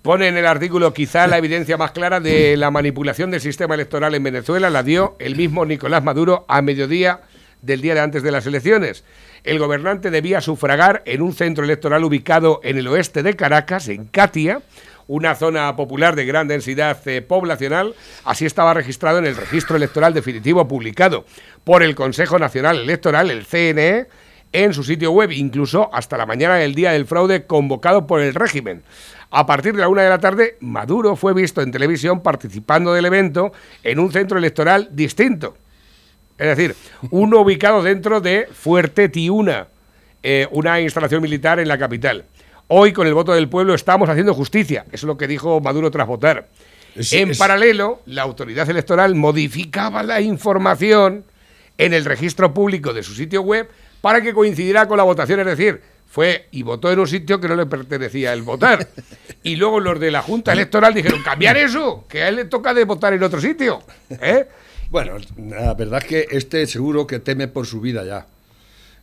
[0.02, 4.12] Pone en el artículo quizá la evidencia más clara de la manipulación del sistema electoral
[4.16, 7.20] en Venezuela la dio el mismo Nicolás Maduro a mediodía
[7.60, 9.04] del día de antes de las elecciones.
[9.44, 14.06] El gobernante debía sufragar en un centro electoral ubicado en el oeste de Caracas, en
[14.06, 14.60] Catia,
[15.06, 17.94] una zona popular de gran densidad eh, poblacional.
[18.24, 21.26] Así estaba registrado en el registro electoral definitivo publicado
[21.62, 24.08] por el Consejo Nacional Electoral, el CNE,
[24.52, 28.34] en su sitio web, incluso hasta la mañana del día del fraude convocado por el
[28.34, 28.82] régimen.
[29.34, 33.06] A partir de la una de la tarde, Maduro fue visto en televisión participando del
[33.06, 35.56] evento en un centro electoral distinto.
[36.36, 36.76] Es decir,
[37.10, 39.68] uno ubicado dentro de Fuerte Tiuna,
[40.22, 42.26] eh, una instalación militar en la capital.
[42.68, 44.84] Hoy, con el voto del pueblo, estamos haciendo justicia.
[44.88, 46.48] Eso es lo que dijo Maduro tras votar.
[46.94, 51.24] Es- en es- paralelo, la autoridad electoral modificaba la información
[51.78, 53.68] en el registro público de su sitio web
[54.02, 55.40] para que coincidiera con la votación.
[55.40, 55.80] Es decir,
[56.12, 58.86] fue y votó en un sitio que no le pertenecía el votar.
[59.44, 62.72] Y luego los de la Junta Electoral dijeron, cambiar eso, que a él le toca
[62.72, 63.82] de votar en otro sitio.
[64.08, 64.46] ¿Eh?
[64.88, 68.26] Bueno, la verdad es que este seguro que teme por su vida ya.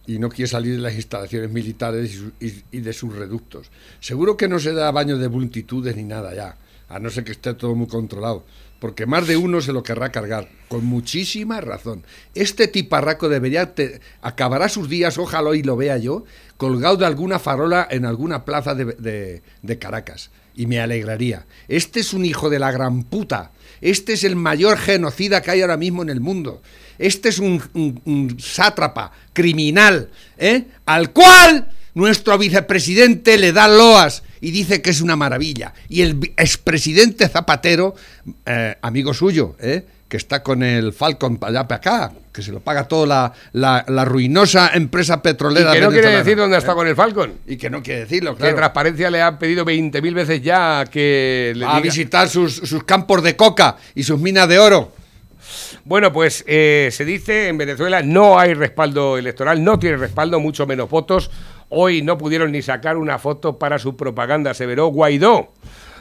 [0.08, 3.70] Y no quiere salir de las instalaciones militares y, su- y- y de sus reductos.
[4.00, 6.56] Seguro que no se da baño de multitudes ni nada ya.
[6.88, 8.46] A no ser que esté todo muy controlado.
[8.80, 10.48] Porque más de uno se lo querrá cargar.
[10.70, 12.04] Con muchísima razón.
[12.34, 13.74] Este tiparraco debería.
[13.76, 16.24] te- acabará sus días, ojalá y lo vea yo,
[16.58, 20.32] colgado de alguna farola en alguna plaza de, de- Caracas.
[20.56, 21.46] Y me alegraría.
[21.68, 23.52] Este es un hijo de la gran puta.
[23.82, 26.62] Este es el mayor genocida que hay ahora mismo en el mundo.
[26.98, 30.66] Este es un- un sátrapa, criminal, ¿eh?
[30.86, 35.74] al cual nuestro vicepresidente le da loas y dice que es una maravilla.
[35.88, 37.96] Y el expresidente Zapatero,
[38.46, 39.86] eh, amigo suyo, ¿eh?
[40.08, 43.34] que está con el Falcon para allá para acá, que se lo paga toda la,
[43.54, 45.72] la- la ruinosa empresa Y petrolera.
[45.72, 46.60] que no quiere decir dónde ¿eh?
[46.60, 47.34] está con el Falcon.
[47.46, 48.56] Y que no quiere decirlo, Que claro.
[48.56, 53.22] Transparencia le ha pedido 20.000 veces ya que le a diga- visitar sus, sus campos
[53.22, 54.94] de coca y sus minas de oro.
[55.86, 60.66] Bueno, pues eh, se dice en Venezuela no hay respaldo electoral, no tiene respaldo, mucho
[60.68, 61.30] menos votos.
[61.70, 65.54] Hoy no pudieron ni sacar una foto para su propaganda, aseveró Guaidó.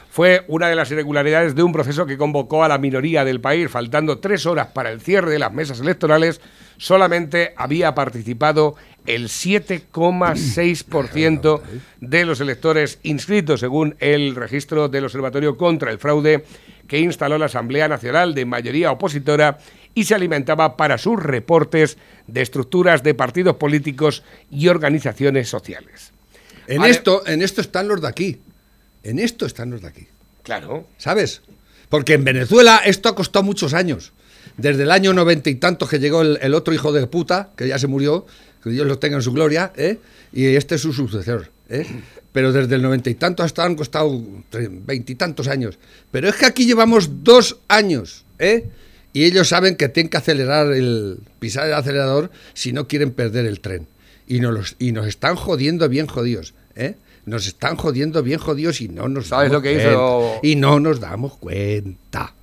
[0.09, 3.69] Fue una de las irregularidades de un proceso que convocó a la minoría del país.
[3.69, 6.41] Faltando tres horas para el cierre de las mesas electorales,
[6.77, 11.61] solamente había participado el 7,6%
[12.01, 16.43] de los electores inscritos, según el registro del Observatorio contra el Fraude
[16.87, 19.59] que instaló la Asamblea Nacional de mayoría opositora
[19.95, 21.97] y se alimentaba para sus reportes
[22.27, 26.11] de estructuras de partidos políticos y organizaciones sociales.
[26.67, 28.39] En esto, en esto están los de aquí.
[29.03, 30.07] En esto están los de aquí.
[30.43, 30.85] Claro.
[30.97, 31.41] ¿Sabes?
[31.89, 34.13] Porque en Venezuela esto ha costado muchos años.
[34.57, 37.67] Desde el año noventa y tantos que llegó el, el otro hijo de puta, que
[37.67, 38.25] ya se murió,
[38.63, 39.99] que Dios lo tenga en su gloria, ¿eh?
[40.31, 41.49] y este es su sucesor.
[41.69, 41.85] ¿eh?
[42.31, 44.21] pero desde el noventa y tantos hasta han costado
[44.51, 45.77] veintitantos años.
[46.11, 48.69] Pero es que aquí llevamos dos años, ¿eh?
[49.13, 53.45] Y ellos saben que tienen que acelerar el, pisar el acelerador si no quieren perder
[53.45, 53.87] el tren.
[54.27, 56.95] Y nos, los- y nos están jodiendo bien jodidos, ¿eh?
[57.25, 60.47] Nos están jodiendo bien jodidos y no nos ¿Sabes damos lo que hizo- cuenta.
[60.47, 62.33] Y no nos damos cuenta.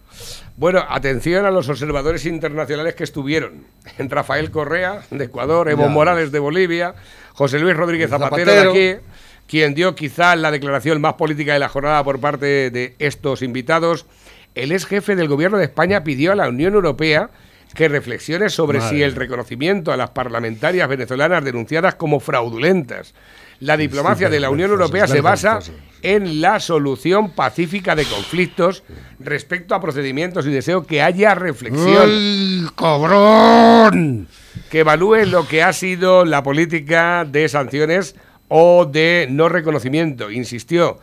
[0.56, 3.64] Bueno, atención a los observadores internacionales que estuvieron.
[3.98, 5.88] En Rafael Correa, de Ecuador, Evo Ya.
[5.88, 6.94] Morales, de Bolivia,
[7.34, 8.72] José Luis Rodríguez Zapatero, Zapatero.
[8.72, 9.02] de aquí,
[9.46, 14.06] quien dio quizás la declaración más política de la jornada por parte de estos invitados.
[14.56, 17.28] El ex jefe del gobierno de España pidió a la Unión Europea
[17.74, 23.12] que reflexione sobre Madre si el reconocimiento a las parlamentarias venezolanas denunciadas como fraudulentas.
[23.60, 25.58] La diplomacia de la Unión Europea se basa
[26.00, 28.82] en la solución pacífica de conflictos
[29.18, 32.08] respecto a procedimientos y deseo que haya reflexión.
[32.08, 34.26] ¡Ay, cabrón!
[34.70, 38.16] Que evalúe lo que ha sido la política de sanciones
[38.48, 40.30] o de no reconocimiento.
[40.30, 40.98] Insistió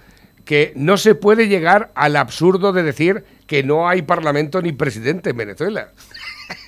[0.45, 5.29] que no se puede llegar al absurdo de decir que no hay parlamento ni presidente
[5.29, 5.91] en Venezuela.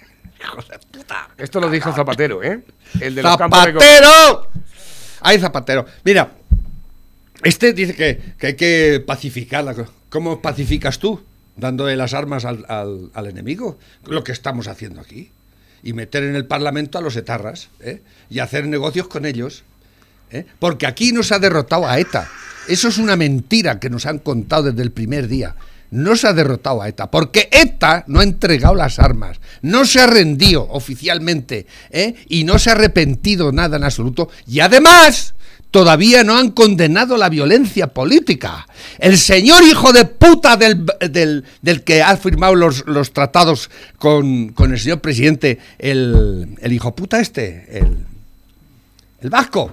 [1.39, 2.61] Esto lo dijo Zapatero, ¿eh?
[3.01, 4.47] El de los ¡Zapatero!
[5.21, 5.87] ¡Ay, Zapatero!
[6.03, 6.29] Mira,
[7.43, 9.63] este dice que, que hay que pacificar.
[9.63, 11.23] la co- ¿Cómo pacificas tú?
[11.55, 13.79] Dándole las armas al, al- al enemigo.
[14.05, 15.31] Lo que estamos haciendo aquí.
[15.81, 17.69] Y meter en el Parlamento a los etarras.
[17.79, 18.03] ¿eh?
[18.29, 19.63] Y hacer negocios con ellos.
[20.29, 20.45] ¿eh?
[20.59, 22.29] Porque aquí nos ha derrotado a ETA.
[22.67, 25.55] Eso es una mentira que nos han contado desde el primer día.
[25.91, 30.01] No se ha derrotado a ETA, porque ETA no ha entregado las armas, no se
[30.01, 32.15] ha rendido oficialmente ¿eh?
[32.27, 34.29] y no se ha arrepentido nada en absoluto.
[34.47, 35.35] Y además,
[35.71, 38.67] todavía no han condenado la violencia política.
[38.97, 44.49] El señor hijo de puta del, del- del que ha firmado los, los tratados con,
[44.49, 47.97] con el señor presidente, el, el hijo puta este, el,
[49.21, 49.71] el vasco,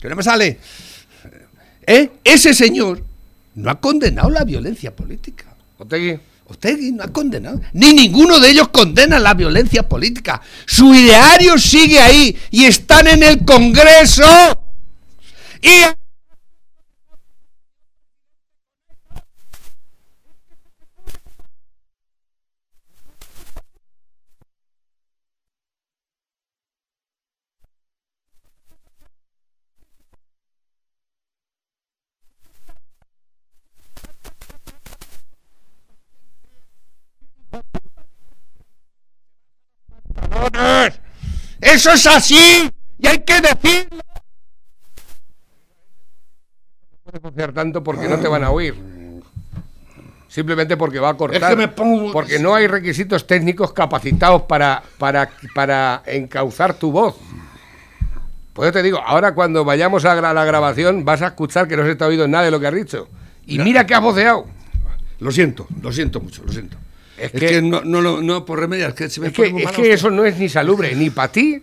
[0.00, 0.58] que no me sale.
[1.86, 2.10] ¿Eh?
[2.24, 3.02] Ese señor
[3.54, 5.46] no ha condenado la violencia política.
[5.78, 6.18] Otegui.
[6.46, 7.60] Otegui no ha condenado.
[7.72, 10.40] Ni ninguno de ellos condena la violencia política.
[10.66, 14.24] Su ideario sigue ahí y están en el Congreso.
[15.62, 15.84] Y
[41.78, 44.02] eso es así y hay que decirlo.
[47.04, 48.74] puedes vocear tanto porque no te van a oír.
[50.26, 51.40] Simplemente porque va a cortar.
[51.42, 56.90] Es que me pongo- Porque no hay requisitos técnicos capacitados para, para, para encauzar tu
[56.92, 57.16] voz.
[58.52, 61.84] Pues yo te digo, ahora cuando vayamos a la grabación vas a escuchar que no
[61.86, 63.08] se te ha oído nada de lo que has dicho.
[63.46, 64.46] Y mira que has voceado.
[65.20, 66.76] Lo siento, lo siento mucho, lo siento.
[67.18, 69.32] Es Es, que- que, no, no, no, no por remediar, es que se me Es
[69.32, 71.62] que, es que eso no es ni salubre, ni para ti,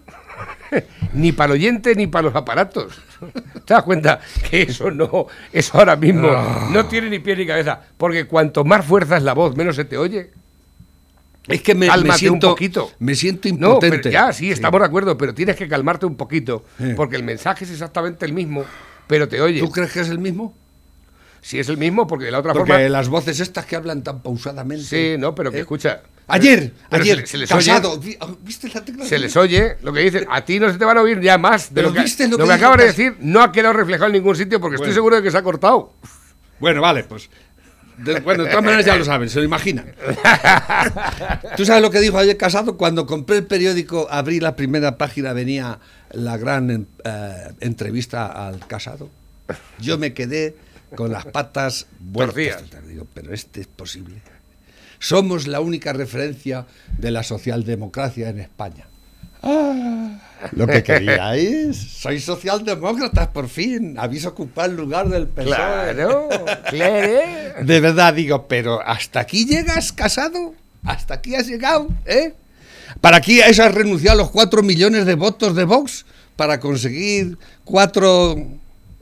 [1.14, 3.00] ni para el oyente, ni para los aparatos.
[3.66, 4.20] ¿Te das cuenta?
[4.50, 6.70] Que eso no, eso ahora mismo Ah.
[6.72, 7.80] no tiene ni pie ni cabeza.
[7.98, 10.32] Porque cuanto más fuerza es la voz, menos se te oye.
[11.48, 12.92] Es que me, me siento, un poquito.
[13.00, 14.00] me siento No, impotente.
[14.00, 16.66] pero ya, sí, estamos de acuerdo, pero tienes que calmarte un poquito.
[16.80, 16.94] Sí.
[16.96, 18.66] Porque el mensaje es exactamente el mismo,
[19.06, 19.60] pero te oye.
[19.60, 20.56] ¿Tú crees que es el mismo?
[21.46, 22.90] Si es el mismo, porque de la otra Porque forma.
[22.90, 24.84] las voces estas que hablan tan pausadamente.
[24.84, 25.62] Sí, no, pero que ¿eh?
[25.62, 26.02] escucha.
[26.28, 27.92] Ayer, Pero ayer, se, le- se les casado.
[28.00, 28.18] oye.
[28.20, 29.06] oh, ¿Viste la tecla?
[29.06, 30.26] Se les oye lo que dicen.
[30.32, 32.38] A ti no se te van a oír ya más de lo que, ¿viste lo
[32.40, 33.16] lo que que acabas de decir.
[33.20, 35.94] No ha quedado reflejado en ningún sitio porque estoy seguro de que se ha cortado.
[36.60, 37.30] Bueno, vale, pues.
[38.00, 39.94] de- bueno, de todas maneras ya lo saben, se lo imaginan.
[41.58, 42.78] ¿Tú sabes lo que dijo ayer Casado?
[42.78, 45.80] Cuando compré el periódico, abrí la primera página, venía
[46.12, 49.10] la gran eh, entrevista al Casado.
[49.80, 50.56] Yo me quedé
[50.96, 52.64] con las patas vueltas.
[52.88, 54.22] Digo, pero este es posible.
[55.00, 56.66] Somos la única referencia
[56.98, 58.88] de la socialdemocracia en España.
[59.44, 60.20] Ah,
[60.54, 61.78] lo que queríais.
[62.02, 63.96] Sois socialdemócratas, por fin.
[64.00, 65.46] Habéis ocupado el lugar del PSOE.
[65.46, 66.30] Claro,
[66.70, 67.66] claro.
[67.66, 70.56] De verdad digo, pero ¿hasta aquí llegas casado?
[70.84, 71.90] ¿Hasta aquí has llegado?
[72.06, 72.34] ¿Eh?
[73.02, 76.06] ¿Para aquí has renunciado a los cuatro millones de votos de Vox
[76.36, 78.36] para conseguir cuatro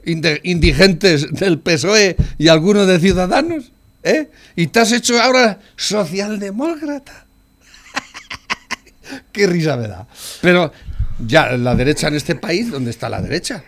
[0.06, 3.72] indigentes del PSOE y algunos de Ciudadanos?
[4.02, 4.28] ¿Eh?
[4.56, 7.26] ¿Y te has hecho ahora socialdemócrata?
[9.32, 10.06] Qué risa me da.
[10.42, 10.72] Pero
[11.26, 13.64] ya, la derecha en este país, ¿dónde está la derecha?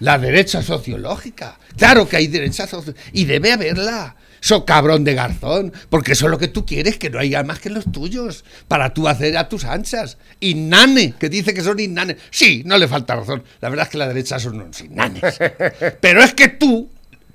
[0.00, 1.58] La derecha sociológica.
[1.76, 3.10] Claro que hay derecha sociológica.
[3.12, 4.14] Y debe haberla.
[4.40, 7.58] So cabrón de garzón, porque eso es lo que tú quieres, que no haya más
[7.58, 10.18] que los tuyos, para tú hacer a tus anchas.
[10.40, 12.16] Innane, que dice que son innanes.
[12.30, 13.42] Sí, no le falta razón.
[13.60, 15.22] La verdad es que la derecha son unos innanes.
[16.00, 16.88] Pero es que tú,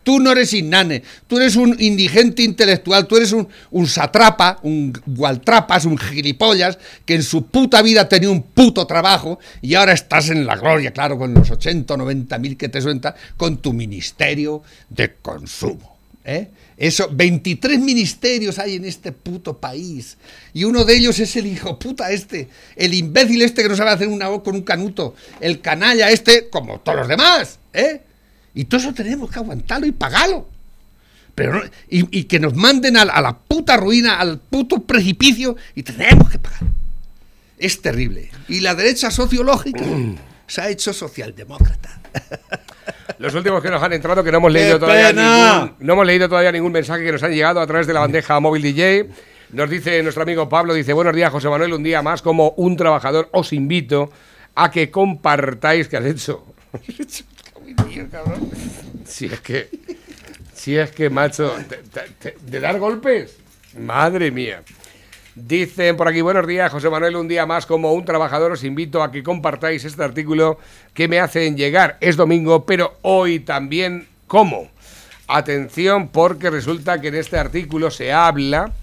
[0.04, 4.94] tú no eres innane, tú eres un indigente intelectual, tú eres un, un satrapa, un
[5.06, 10.30] gualtrapas, un gilipollas, que en su puta vida tenía un puto trabajo y ahora estás
[10.30, 13.74] en la gloria, claro, con los 80 o 90 mil que te suelta, con tu
[13.74, 15.93] ministerio de consumo.
[16.26, 16.50] ¿Eh?
[16.78, 20.18] Eso, 23 ministerios hay en este puto país.
[20.54, 23.92] Y uno de ellos es el hijo puta este, el imbécil este que no sabe
[23.92, 28.02] hacer una voz con un canuto, el canalla este, como todos los demás, ¿eh?
[28.56, 30.48] Y todo eso tenemos que aguantarlo y pagarlo.
[31.36, 34.84] Pero no- y, y que nos manden a, la- a la puta ruina, al puto
[34.84, 36.62] precipicio, y tenemos que pagar.
[37.58, 38.30] Es terrible.
[38.50, 39.84] Y la derecha sociológica
[40.48, 42.02] se ha hecho socialdemócrata.
[43.20, 46.06] Los últimos que nos han entrado, que no hemos ¡Qué leído todavía ningún, no hemos
[46.06, 49.10] leído todavía ningún mensaje que nos han llegado a través de la bandeja móvil DJ.
[49.52, 52.76] Nos dice nuestro amigo Pablo, dice, buenos días José Manuel, un día más como un
[52.76, 54.12] trabajador os invito
[54.56, 56.44] a que compartáis que has hecho.
[59.06, 59.70] Si es que,
[60.54, 61.54] si es que, macho,
[62.42, 63.38] de dar golpes,
[63.78, 64.64] madre mía.
[65.36, 69.02] Dicen por aquí, buenos días, José Manuel, un día más como un trabajador os invito
[69.02, 70.60] a que compartáis este artículo
[70.94, 71.98] que me hacen llegar.
[72.02, 74.70] Es domingo, pero hoy también como.
[75.28, 78.74] Atención porque resulta que en este artículo se habla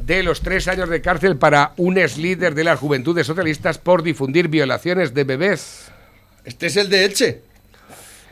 [0.00, 4.02] de los tres años de cárcel para un ex líder de las juventudes socialistas por
[4.02, 5.92] difundir violaciones de bebés.
[6.44, 7.42] Este es el de Elche.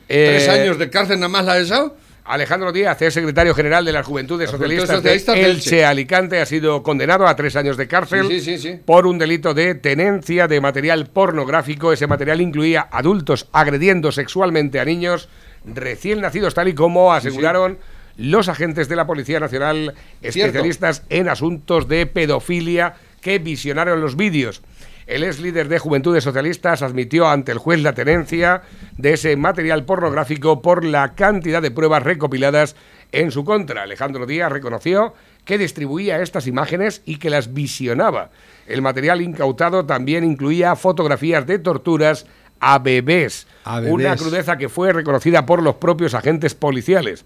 [0.08, 1.92] Eh, Tres años de cárcel nada más la ha.
[2.24, 5.84] Alejandro Díaz es secretario general de las Juventudes Las Socialistas, Socialistas de de Elche, Elche.
[5.84, 6.40] Alicante.
[6.40, 8.80] Ha sido condenado a tres años de cárcel Sí, sí, sí, sí.
[8.84, 11.92] por un delito de tenencia de material pornográfico.
[11.92, 15.28] Ese material incluía adultos agrediendo sexualmente a niños
[15.64, 17.78] recién nacidos, tal y como aseguraron
[18.16, 24.62] los agentes de la Policía Nacional especialistas en asuntos de pedofilia que visionaron los vídeos.
[25.10, 28.62] El ex líder de Juventudes Socialistas admitió ante el juez la tenencia
[28.96, 32.76] de ese material pornográfico por la cantidad de pruebas recopiladas
[33.10, 33.82] en su contra.
[33.82, 35.12] Alejandro Díaz reconoció
[35.44, 38.30] que distribuía estas imágenes y que las visionaba.
[38.68, 42.24] El material incautado también incluía fotografías de torturas
[42.60, 43.92] a bebés, A bebés.
[43.92, 47.24] una crudeza que fue reconocida por los propios agentes policiales.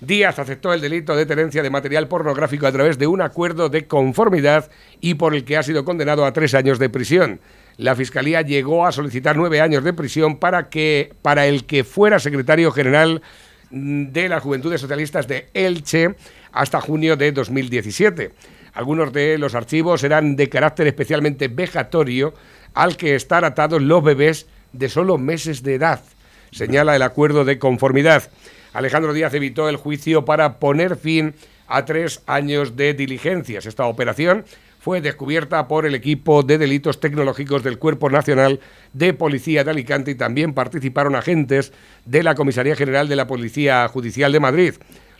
[0.00, 3.86] Díaz aceptó el delito de tenencia de material pornográfico a través de un acuerdo de
[3.86, 7.40] conformidad y por el que ha sido condenado a tres años de prisión.
[7.78, 12.18] La Fiscalía llegó a solicitar nueve años de prisión para, que, para el que fuera
[12.18, 13.22] secretario general
[13.70, 16.14] de las Juventudes Socialistas de Elche
[16.52, 18.32] hasta junio de 2017.
[18.74, 22.34] Algunos de los archivos eran de carácter especialmente vejatorio
[22.74, 26.02] al que están atados los bebés de solo meses de edad,
[26.52, 28.24] señala el acuerdo de conformidad.
[28.76, 31.34] Alejandro Díaz evitó el juicio para poner fin
[31.66, 33.64] a tres años de diligencias.
[33.64, 34.44] Esta operación
[34.80, 38.60] fue descubierta por el equipo de delitos tecnológicos del Cuerpo Nacional
[38.92, 41.72] de Policía de Alicante y también participaron agentes
[42.04, 44.74] de la Comisaría General de la Policía Judicial de Madrid.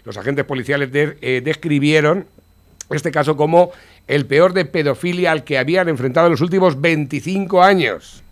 [0.04, 2.26] Los agentes policiales eh, describieron
[2.90, 3.72] este caso como
[4.06, 8.22] el peor de pedofilia al que habían enfrentado en los últimos 25 años.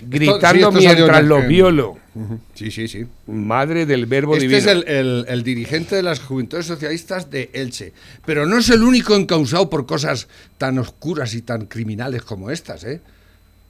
[0.00, 1.98] Gritando sí, estos años mientras de- lo violo.
[2.14, 2.38] Ujú.
[2.54, 3.06] Sí, sí, sí.
[3.26, 4.58] Madre del verbo Este divino.
[4.58, 7.92] es el, el- el dirigente de las Juventudes Socialistas de Elche.
[8.24, 10.28] Pero no es el único encausado por cosas
[10.58, 13.00] tan oscuras y tan criminales como estas, ¿eh?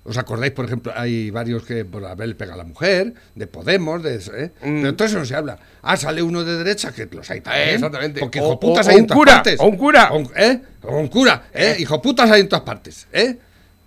[0.06, 4.02] ¿Os acordáis, por ejemplo, hay varios que por haberle pegado a la mujer, de Podemos,
[4.02, 4.52] de eso, ¿eh?
[4.60, 5.58] Pero todo eso no se habla.
[5.80, 7.68] Ah, sale uno de derecha, que los hay también.
[7.70, 8.20] Eh, exactamente.
[8.20, 9.58] Porque hijoputas hay en todas partes.
[9.60, 10.10] o un cura.
[10.12, 10.60] O un, ¿eh?
[10.82, 11.76] O un cura, ¿eh?
[11.78, 13.38] Hijoputas hay en todas partes, ¿eh?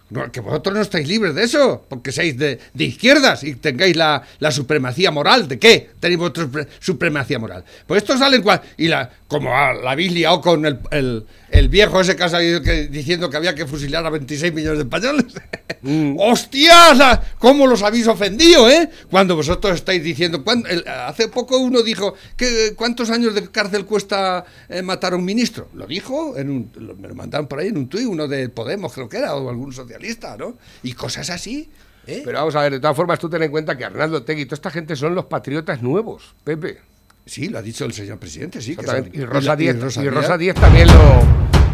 [0.09, 3.95] No, que vosotros no estáis libres de eso, porque seáis de, de izquierdas y tengáis
[3.95, 5.47] la, la supremacía moral.
[5.49, 7.65] ¿De qué tenéis vosotros pre- supremacía moral?
[7.85, 11.69] Pues esto sale en cua- y la, como la habéis liado con el, el- el
[11.69, 14.83] viejo ese que ha salido que- diciendo que había que fusilar a 26 millones de
[14.83, 15.25] españoles.
[16.17, 16.97] ¡Hostias!
[16.97, 18.89] la- ¿Cómo los habéis ofendido, eh?
[19.09, 20.43] Cuando vosotros estáis diciendo...
[20.43, 25.15] cuán- el- hace poco uno dijo, que ¿cuántos años de cárcel cuesta eh, matar a
[25.17, 25.69] un ministro?
[25.73, 28.47] Lo dijo, en un, lo- me lo mandaron por ahí en un tuit, uno de
[28.49, 30.57] Podemos creo que era, o algún socialista, ¿no?
[30.83, 31.69] Y cosas así.
[32.05, 32.21] ¿eh?
[32.23, 34.45] Pero vamos a ver, de todas formas, tú ten en cuenta que Arnaldo Tegui y
[34.45, 36.79] toda esta gente son los patriotas nuevos, Pepe.
[37.25, 38.75] Sí, lo ha dicho el señor presidente, sí.
[38.77, 40.55] que son- Y Rosa la- Díez, Rosa y Rosa Díez.
[40.55, 41.21] Díez también lo.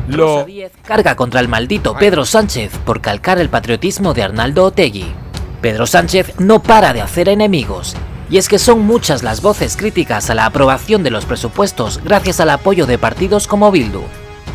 [0.07, 0.45] lo
[0.85, 5.13] Carga contra el maldito Pedro Sánchez por calcar el patriotismo de Arnaldo Otegui.
[5.61, 7.95] Pedro Sánchez no para de hacer enemigos.
[8.29, 12.39] Y es que son muchas las voces críticas a la aprobación de los presupuestos gracias
[12.39, 14.01] al apoyo de partidos como Bildu.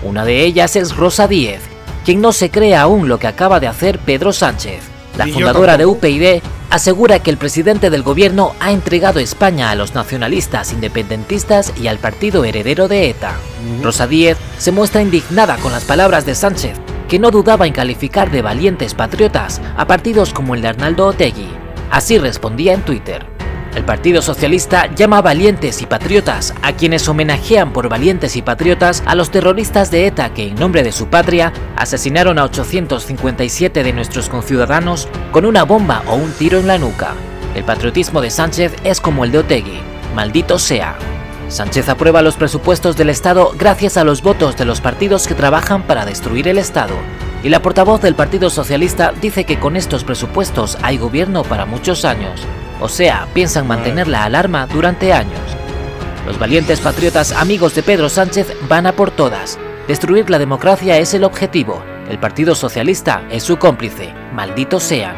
[0.03, 1.63] Una de ellas es Rosa Díez,
[2.09, 4.81] quien no se cree aún lo que acaba de hacer Pedro Sánchez.
[5.19, 5.85] La fundadora de.
[5.85, 6.41] UPyD
[6.71, 11.99] asegura que el presidente del gobierno ha entregado España a los nacionalistas independentistas y al
[11.99, 13.35] partido heredero de ETA.
[13.83, 16.79] Rosa Díez se muestra indignada con las palabras de Sánchez,
[17.11, 21.51] que no dudaba en calificar de valientes patriotas a partidos como el de Arnaldo Otegui.
[21.91, 23.38] Así respondía en Twitter.
[23.79, 29.15] El Partido Socialista llama valientes y patriotas a quienes homenajean por valientes y patriotas a
[29.15, 34.29] los terroristas de ETA que, en nombre de su patria, asesinaron a 857 de nuestros
[34.29, 37.15] conciudadanos con una bomba o un tiro en la nuca.
[37.55, 39.81] El patriotismo de Sánchez es como el de Otegui.
[40.13, 40.99] Maldito sea.
[41.47, 45.85] Sánchez aprueba los presupuestos del Estado gracias a los votos de los partidos que trabajan
[45.85, 46.97] para destruir el Estado.
[47.45, 52.05] Y la portavoz del Partido Socialista dice que con estos presupuestos hay gobierno para muchos
[52.05, 52.45] años.
[52.81, 55.41] O sea, piensan mantener la alarma durante años.
[56.27, 59.59] Los valientes patriotas amigos de Pedro Sánchez van a por todas.
[59.89, 61.83] Destruir la democracia es el objetivo.
[62.09, 64.13] El Partido Socialista es su cómplice.
[64.33, 65.17] Malditos sean.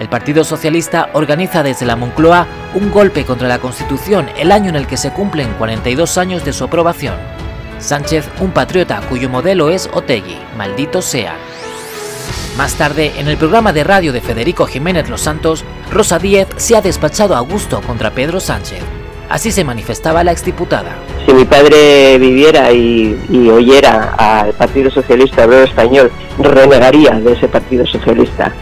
[0.00, 4.76] El Partido Socialista organiza desde la Moncloa un golpe contra la Constitución el año en
[4.76, 7.14] el que se cumplen 42 años de su aprobación.
[7.80, 11.36] Sánchez, un patriota cuyo modelo es Otegui, maldito sea.
[12.56, 16.76] Más tarde, en el programa de radio de Federico Jiménez Los Santos, Rosa Díez se
[16.76, 18.82] ha despachado a gusto contra Pedro Sánchez.
[19.28, 20.96] Así se manifestaba la exdiputada.
[21.26, 27.46] Si mi padre viviera y, y oyera al Partido Socialista Obrero Español, renegaría de ese
[27.46, 28.52] Partido Socialista,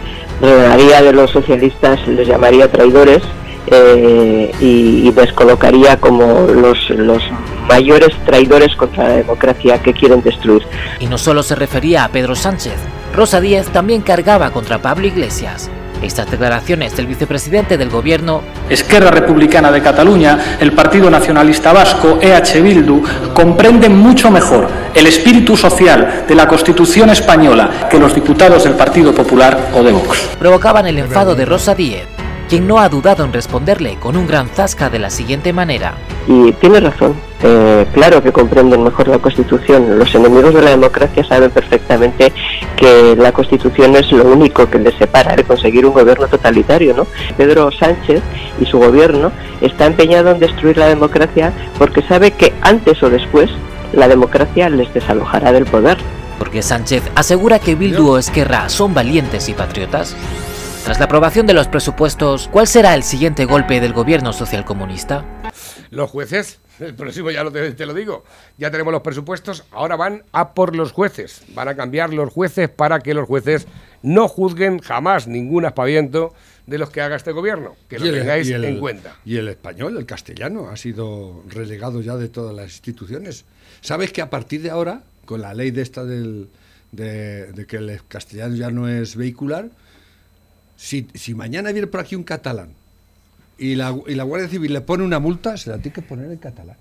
[0.40, 3.22] renegaría de los socialistas, les llamaría traidores
[3.68, 7.22] eh, y, y descolocaría como los, los
[7.68, 10.66] mayores traidores contra la democracia que quieren destruir.
[10.98, 12.76] Y no solo se refería a Pedro Sánchez,
[13.16, 15.70] Rosa Díez también cargaba contra Pablo Iglesias.
[16.02, 22.60] Estas declaraciones del vicepresidente del gobierno Esquerra Republicana de Cataluña, el Partido Nacionalista Vasco, EH
[22.60, 23.02] Bildu,
[23.32, 29.14] comprenden mucho mejor el espíritu social de la Constitución española que los diputados del Partido
[29.14, 30.36] Popular o de Vox.
[30.38, 32.06] provocaban el enfado de Rosa Díez,
[32.50, 35.94] quien no ha dudado en responderle con un gran zasca de la siguiente manera.
[36.28, 39.98] Y tiene razón, eh, claro que comprenden mejor la Constitución.
[39.98, 42.32] Los enemigos de la democracia saben perfectamente
[42.76, 47.06] que la Constitución es lo único que les separa de conseguir un gobierno totalitario, ¿no?
[47.36, 48.22] Pedro Sánchez
[48.60, 53.50] y su gobierno está empeñado en destruir la democracia porque sabe que antes o después
[53.92, 55.98] la democracia les desalojará del poder.
[56.38, 60.16] Porque Sánchez asegura que Bildu o Esquerra son valientes y patriotas.
[60.84, 65.24] Tras la aprobación de los presupuestos, ¿cuál será el siguiente golpe del gobierno socialcomunista?
[65.90, 68.24] Los jueces, el próximo ya lo te, te lo digo,
[68.58, 72.68] ya tenemos los presupuestos, ahora van a por los jueces, van a cambiar los jueces
[72.68, 73.66] para que los jueces
[74.02, 76.34] no juzguen jamás ningún aspaviento
[76.66, 79.16] de los que haga este gobierno, que lo el- tengáis el- en cuenta.
[79.24, 83.44] Y el español, el castellano, ha sido relegado ya de todas las instituciones.
[83.80, 86.48] ¿Sabes que a partir de ahora, con la ley de esta del,
[86.92, 89.70] de, de que el castellano ya no es vehicular,
[90.76, 92.74] si, si mañana viene por aquí un catalán
[93.58, 96.30] y la, y la Guardia Civil le pone una multa, se la tiene que poner
[96.30, 96.76] en catalán.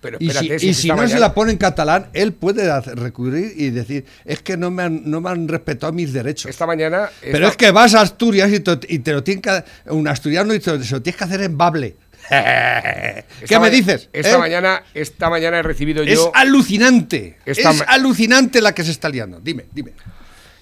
[0.00, 2.32] Pero Y si, espérate, y si si esta no se la pone en catalán, él
[2.32, 6.12] puede hacer- recurrir y decir, es que no me han, no me han respetado mis
[6.12, 6.50] derechos.
[6.50, 7.08] Esta mañana...
[7.20, 10.08] Pero esta- es que vas a Asturias y te, y te lo tienen que, un
[10.08, 11.94] asturiano y te, se lo tienes que hacer en bable.
[12.28, 14.08] ¿Qué esta me dices?
[14.12, 14.38] Esta ¿Eh?
[14.38, 16.32] mañana, esta mañana he recibido Es yo...
[16.34, 17.38] alucinante.
[17.46, 19.40] Esta es alucinante la que se está liando.
[19.40, 19.92] Dime, dime.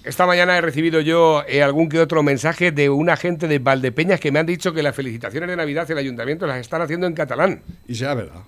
[0.03, 4.19] Esta mañana he recibido yo eh, algún que otro mensaje de una gente de Valdepeñas
[4.19, 7.13] que me han dicho que las felicitaciones de Navidad del ayuntamiento las están haciendo en
[7.13, 7.61] catalán.
[7.87, 8.41] Y sea verdad.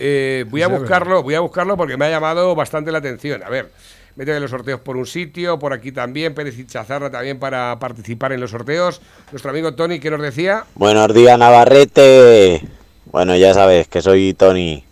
[0.00, 3.44] Eh, voy a buscarlo, voy a buscarlo porque me ha llamado bastante la atención.
[3.44, 3.70] A ver,
[4.16, 8.32] mete los sorteos por un sitio, por aquí también, Pérez y Chazarra también para participar
[8.32, 9.00] en los sorteos.
[9.30, 10.64] Nuestro amigo Tony, ¿qué nos decía?
[10.74, 12.62] Buenos días, Navarrete.
[13.06, 14.84] Bueno, ya sabes que soy Tony.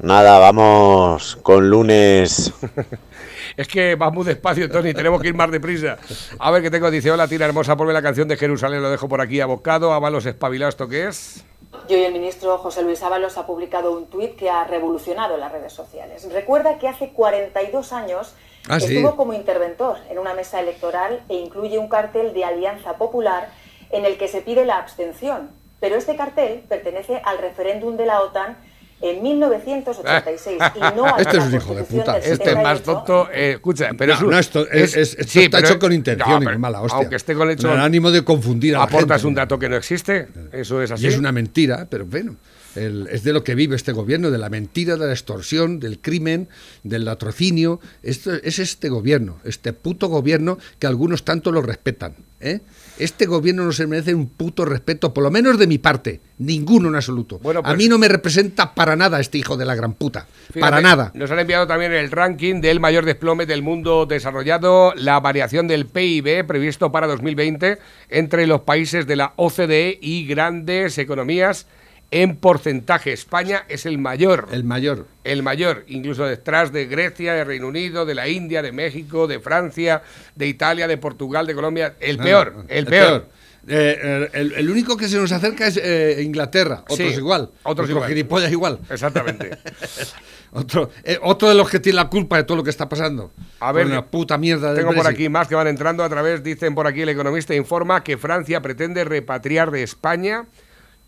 [0.00, 2.52] Nada, vamos con lunes.
[3.56, 5.98] Es que vas muy despacio, Tony, tenemos que ir más deprisa.
[6.38, 9.08] A ver qué tengo, dice, hola, tira hermosa, ponme la canción de Jerusalén, lo dejo
[9.08, 11.44] por aquí abocado, Avalos espabilado, ¿esto qué es?
[11.88, 15.50] Y hoy el ministro José Luis Ábalos ha publicado un tuit que ha revolucionado las
[15.52, 16.28] redes sociales.
[16.32, 18.34] Recuerda que hace 42 años
[18.68, 18.94] Ah, sí.
[18.96, 23.48] estuvo como interventor en una mesa electoral e incluye un cartel de Alianza Popular
[23.90, 25.50] en el que se pide la abstención.
[25.80, 28.56] Pero este cartel pertenece al referéndum de la OTAN
[29.02, 32.18] en 1986 y no a Este la es un hijo de puta.
[32.18, 32.82] Este es más 78.
[32.84, 35.68] tonto, eh, escucha, pero No, es un- no, esto, es, es- esto sí, está pero
[35.70, 36.98] hecho con intención no, pero mala hostia.
[36.98, 37.68] Aunque esté con hecho...
[37.68, 39.28] Con el ánimo de confundir a la Aportas gente.
[39.28, 41.04] un dato que no existe, eso es así.
[41.04, 42.36] Y es una mentira, pero bueno,
[42.76, 45.98] el- es de lo que vive este gobierno, de la mentira, de la extorsión, del
[45.98, 46.48] crimen,
[46.84, 47.80] del latrocinio.
[48.02, 52.14] Esto es este gobierno, este puto gobierno que algunos tanto lo respetan.
[52.40, 52.60] ¿eh?
[52.98, 56.88] Este gobierno no se merece un puto respeto, por lo menos de mi parte, Ninguno
[56.88, 57.38] en absoluto.
[57.38, 60.26] Bueno, a pues- mí no me representa para nada este hijo de la gran puta.
[60.48, 61.10] Fíjate, para nada.
[61.14, 65.86] Nos han enviado también el ranking del mayor desplome del mundo desarrollado, la variación del
[65.86, 67.78] PIB previsto para 2020
[68.08, 71.66] entre los países de la OCDE y grandes economías.
[72.10, 74.48] En porcentaje, España es el mayor.
[74.52, 75.06] El mayor.
[75.24, 79.40] El mayor, incluso detrás de Grecia, de Reino Unido, de la India, de México, de
[79.40, 80.02] Francia,
[80.34, 81.94] de Italia, de Portugal, de Colombia.
[82.00, 83.28] El peor, el peor.
[83.68, 86.82] Eh, el, el único que se nos acerca es eh, Inglaterra.
[86.88, 87.50] Otros Sí, igual.
[87.62, 88.08] otros igual.
[88.08, 88.80] gilipollas igual.
[88.90, 89.50] Exactamente.
[90.54, 93.32] Otro, eh, otro de los que tiene la culpa de todo lo que está pasando.
[93.60, 96.74] A ver, la puta mierda Tengo por aquí más que van entrando a través, dicen
[96.74, 100.44] por aquí el economista informa que Francia pretende repatriar de España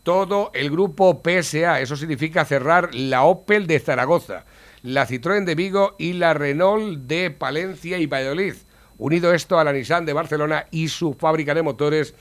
[0.03, 1.83] todo el grupo PSA.
[1.83, 4.47] Eso significa cerrar la Opel de Zaragoza,
[4.83, 8.55] la Citroën de Vigo y la Renault de Palencia y Valladolid.
[8.97, 12.15] Unido esto a la Nissan de Barcelona y su fábrica de motores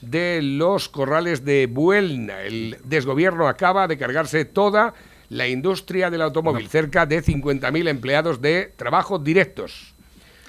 [0.00, 2.42] de los corrales de Buelna.
[2.42, 4.94] El desgobierno acaba de cargarse toda
[5.28, 9.94] la industria del automóvil, cerca de 50.000 empleados de trabajo directos.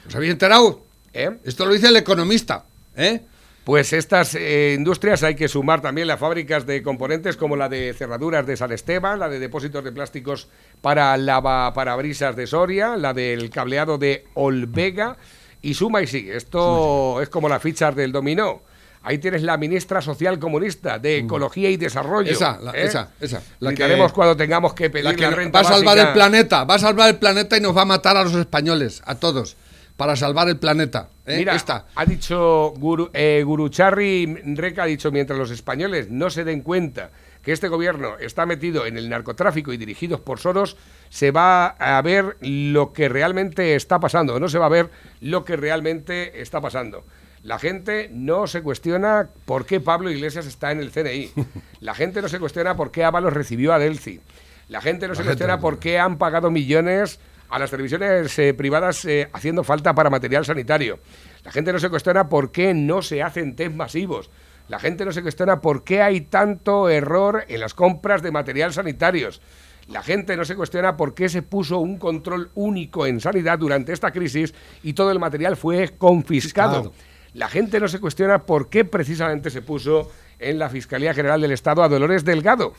[0.08, 0.84] ¿Os habéis enterado?
[1.14, 1.38] ¿Eh?
[1.44, 2.66] Esto lo dice el economista.
[2.96, 3.22] ¿eh?
[3.64, 7.94] Pues estas eh, industrias hay que sumar también las fábricas de componentes como la de
[7.94, 10.48] cerraduras de San Esteban, la de depósitos de plásticos
[10.82, 15.18] para lavaparabrisas de Soria, la del cableado de Olvega
[15.62, 16.36] y suma y sigue.
[16.36, 18.64] Esto es como las fichas del dominó.
[19.04, 22.30] Ahí tienes la ministra social comunista de Ecología y Desarrollo.
[22.32, 22.36] Mm.
[22.36, 22.84] Esa, la- ¿eh?
[22.86, 23.42] esa, esa.
[23.60, 26.08] La que, Gritaremos cuando tengamos que pedir la la, que renta va a salvar básica.
[26.10, 26.64] el planeta.
[26.66, 29.58] Va a salvar el planeta y nos va a matar a los españoles, a todos.
[29.98, 31.10] Para salvar el planeta.
[31.26, 31.38] ¿eh?
[31.38, 31.86] Mira, Esta.
[31.96, 37.10] ha dicho Guru, eh, Gurucharri Reca, ha dicho, mientras los españoles no se den cuenta
[37.44, 40.78] que este gobierno está metido en el narcotráfico y dirigidos por Soros,
[41.10, 44.90] se va a ver lo que realmente está pasando, no se va a ver
[45.22, 47.04] lo que realmente está pasando.
[47.44, 51.32] La gente no se cuestiona por qué Pablo Iglesias está en el CNI.
[51.80, 54.20] La gente no se cuestiona por qué Ábalos recibió a Delci.
[54.68, 55.62] La gente no se gente cuestiona no.
[55.62, 57.20] por qué han pagado millones
[57.50, 61.00] a las televisiones eh, privadas eh, haciendo falta para material sanitario.
[61.44, 64.30] La gente no se cuestiona por qué no se hacen test masivos.
[64.70, 68.72] La gente no se cuestiona por qué hay tanto error en las compras de material
[68.72, 69.42] sanitarios.
[69.88, 73.92] La gente no se cuestiona por qué se puso un control único en sanidad durante
[73.92, 76.94] esta crisis y todo el material fue confiscado.
[77.34, 80.12] La gente no se cuestiona por qué precisamente se puso
[80.42, 82.74] en la Fiscalía General del Estado a Dolores Delgado.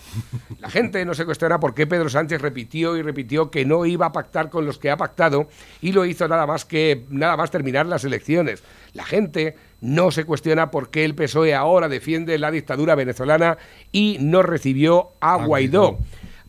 [0.59, 4.07] La gente no se cuestiona por qué Pedro Sánchez repitió y repitió que no iba
[4.07, 5.48] a pactar con los que ha pactado
[5.80, 8.62] y lo hizo nada más que nada más terminar las elecciones.
[8.92, 13.59] La gente no se cuestiona por qué el PSOE ahora defiende la dictadura venezolana
[13.90, 15.98] y no recibió a Guaidó.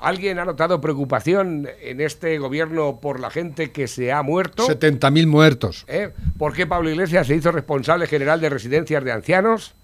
[0.04, 4.68] ¿Alguien ha notado preocupación en este gobierno por la gente que se ha muerto?
[4.68, 5.86] 70.000 muertos.
[5.88, 6.12] ¿Eh?
[6.38, 9.76] ¿Por qué Pablo Iglesias se hizo responsable general de residencias de ancianos?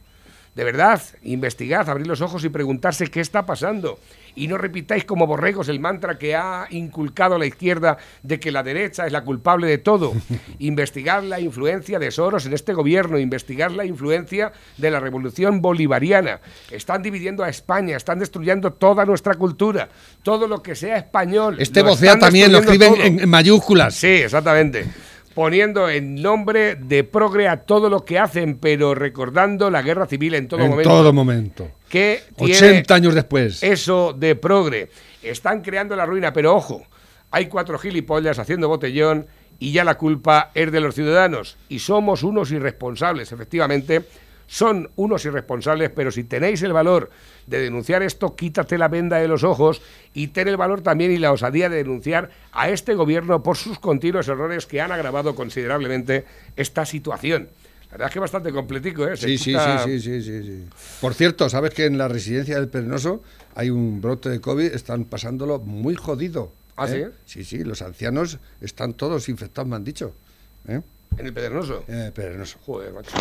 [0.56, 3.98] De verdad, investigad, abrid los ojos y preguntarse qué está pasando.
[4.36, 8.64] Y no repitáis como borregos el mantra que ha inculcado la izquierda de que la
[8.64, 10.14] derecha es la culpable de todo.
[10.60, 16.42] investigad la influencia de Soros en este gobierno, investigad la influencia de la revolución bolivariana.
[16.72, 19.90] Están dividiendo a España, están destruyendo toda nuestra cultura,
[20.24, 21.58] todo lo que sea español.
[21.60, 23.96] Este vocea también lo escriben en, en mayúsculas.
[23.96, 24.86] Sí, exactamente.
[25.40, 30.34] Poniendo en nombre de progre a todo lo que hacen, pero recordando la guerra civil
[30.34, 30.90] en todo en momento.
[30.90, 31.72] todo momento.
[31.88, 33.64] Que tiene 80 años después.
[33.64, 34.90] Eso de progre.
[35.24, 36.86] Están creando la ruina, pero ojo,
[37.32, 39.28] hay cuatro gilipollas haciendo botellón
[39.60, 41.56] y ya la culpa es de los ciudadanos.
[41.70, 44.02] Y somos unos irresponsables, efectivamente.
[44.50, 47.12] Son unos irresponsables, pero si tenéis el valor
[47.46, 49.80] de denunciar esto, quítate la venda de los ojos
[50.16, 53.78] y ten el valor también y la osadía de denunciar a este gobierno por sus
[53.78, 56.26] continuos errores que han agravado considerablemente
[56.56, 57.50] esta situación.
[57.84, 59.16] La verdad es que es bastante completico, ¿eh?
[59.18, 60.66] Sí, sí, sí, sí, sí, sí, sí.
[61.00, 63.22] Por cierto, ¿sabes que en la residencia del Perenoso
[63.54, 64.74] hay un brote de COVID?
[64.74, 66.52] Están pasándolo muy jodido.
[66.76, 67.12] ¿Ah, ¿eh?
[67.26, 70.14] Sí, sí, los ancianos están todos infectados, me han dicho.
[70.68, 70.82] ¿eh?
[71.20, 71.84] En el Pedregoso.
[71.88, 72.58] Eh, Perenoso.
[72.66, 73.12] Joder, macho.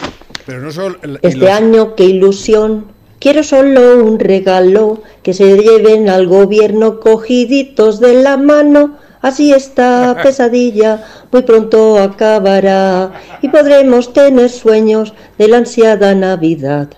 [1.03, 2.87] El- Este los- año, qué ilusión.
[3.19, 8.97] Quiero solo un regalo, que se lleven al gobierno cogiditos de la mano.
[9.21, 16.91] Así esta pesadilla muy pronto acabará y podremos tener sueños de la ansiada Navidad.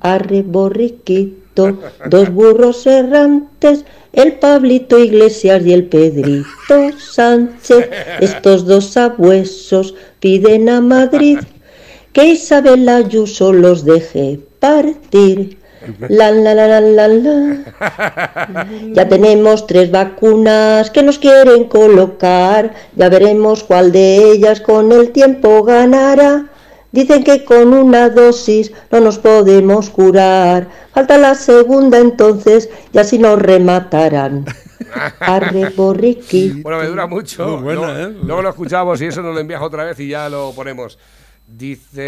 [0.00, 1.78] Arre borriquito,
[2.10, 7.88] dos burros errantes, el Pablito Iglesias y el Pedrito Sánchez.
[8.20, 11.38] Estos dos sabuesos piden a Madrid
[12.12, 15.58] que Isabel Ayuso los deje partir.
[16.08, 17.64] La la la la la.
[18.92, 22.74] Ya tenemos tres vacunas que nos quieren colocar.
[22.96, 26.46] Ya veremos cuál de ellas con el tiempo ganará.
[26.90, 30.68] Dicen que con una dosis no nos podemos curar.
[30.94, 34.46] Falta la segunda entonces y así nos rematarán.
[35.20, 36.62] Arre, borriqui.
[36.62, 37.58] Bueno, me dura mucho.
[37.58, 38.16] Muy buena, luego, ¿eh?
[38.24, 40.98] luego lo escuchamos y eso nos lo envías otra vez y ya lo ponemos.
[41.46, 41.98] Dice.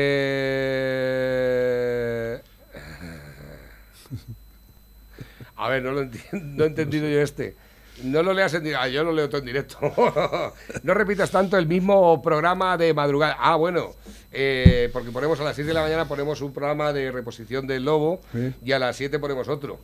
[5.57, 7.55] A ver, no lo enti- no he entendido yo este.
[8.03, 8.83] No lo leas en directo.
[8.83, 9.79] Ah, yo lo leo todo en directo.
[10.83, 13.37] no repitas tanto el mismo programa de madrugada.
[13.39, 13.91] Ah, bueno.
[14.33, 17.85] Eh, porque ponemos a las 6 de la mañana ponemos un programa de reposición del
[17.85, 18.55] lobo Sí.
[18.65, 19.79] y a las 7 ponemos otro.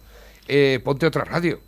[0.49, 1.61] Eh, ponte otra radio.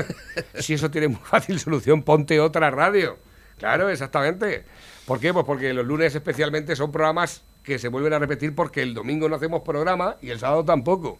[0.58, 3.16] si eso tiene muy fácil solución, ponte otra radio.
[3.58, 4.64] Claro, exactamente.
[5.06, 5.32] ¿Por qué?
[5.32, 9.28] Pues porque los lunes especialmente son programas que se vuelven a repetir porque el domingo
[9.28, 11.18] no hacemos programa y el sábado tampoco.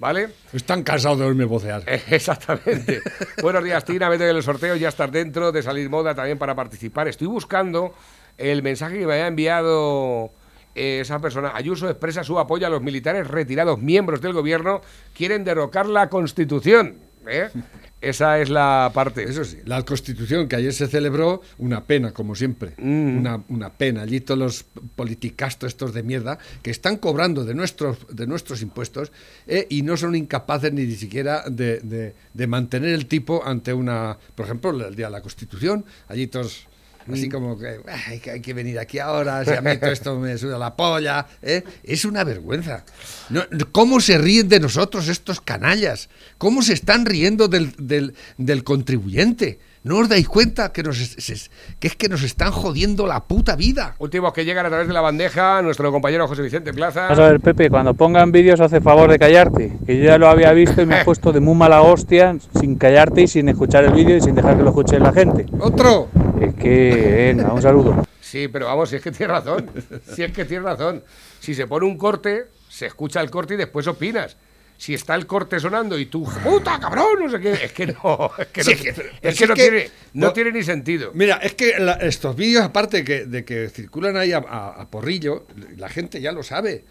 [0.00, 0.30] ¿Vale?
[0.52, 1.82] Están cansados de oírme vocear.
[1.86, 3.00] Eh, Exactamente.
[3.42, 4.08] Buenos días, Tina.
[4.08, 7.06] Vete en el sorteo, ya estás dentro de salir moda también para participar.
[7.06, 7.94] Estoy buscando
[8.38, 10.32] el mensaje que me haya enviado
[10.74, 11.52] esa persona.
[11.54, 14.80] Ayuso expresa su apoyo a los militares retirados, miembros del gobierno,
[15.14, 16.96] quieren derrocar la Constitución.
[17.26, 17.48] ¿eh?
[18.00, 19.22] Esa es la parte.
[19.24, 22.74] Eso sí, la Constitución que ayer se celebró, una pena, como siempre.
[22.76, 23.16] Mm.
[23.16, 24.02] Una, una pena.
[24.02, 29.10] Allí todos los politicastos estos de mierda que están cobrando de nuestros, de nuestros impuestos
[29.46, 34.18] eh, y no son incapaces ni siquiera de, de- de mantener el tipo ante una.
[34.34, 36.66] Por ejemplo, el día de la Constitución, allí todos.
[37.12, 37.30] Así Mm.
[37.30, 40.36] como que "Ay, que hay que venir aquí ahora, si a mí todo esto me
[40.38, 41.26] suda la polla.
[41.42, 41.62] ¿eh?
[41.82, 42.84] Es una vergüenza.
[43.30, 43.42] No,
[43.72, 46.08] ¿Cómo se ríen de nosotros estos canallas?
[46.38, 49.58] ¿Cómo se están riendo del, del- del contribuyente?
[49.84, 50.96] ¿No os dais cuenta que, nos,
[51.78, 53.94] que es que nos están jodiendo la puta vida?
[53.98, 57.02] Últimos que llegan a través de la bandeja, nuestro compañero José Vicente Plaza.
[57.02, 60.28] Vamos a ver, Pepe, cuando pongan vídeos hace favor de callarte, que yo ya lo
[60.30, 63.84] había visto y me has puesto de muy mala hostia sin callarte y sin escuchar
[63.84, 65.44] el vídeo y sin dejar que lo escuche la gente.
[65.60, 66.08] ¡Otro!
[66.56, 68.06] Es que, venga, un saludo.
[68.20, 69.70] Sí, pero vamos, si es que tiene razón.
[70.14, 71.02] Si es que tiene razón.
[71.40, 74.36] Si se pone un corte, se escucha el corte y después opinas.
[74.76, 78.30] Si está el corte sonando y tú, puta cabrón, no sé qué, es que no,
[78.36, 78.72] es que no, Sí,
[79.22, 81.12] es que tiene, no no- tiene ni sentido.
[81.14, 84.90] Mira, es que la- estos vídeos, aparte que, de que circulan ahí a, a- a
[84.90, 85.46] porrillo,
[85.76, 86.84] la gente ya lo sabe.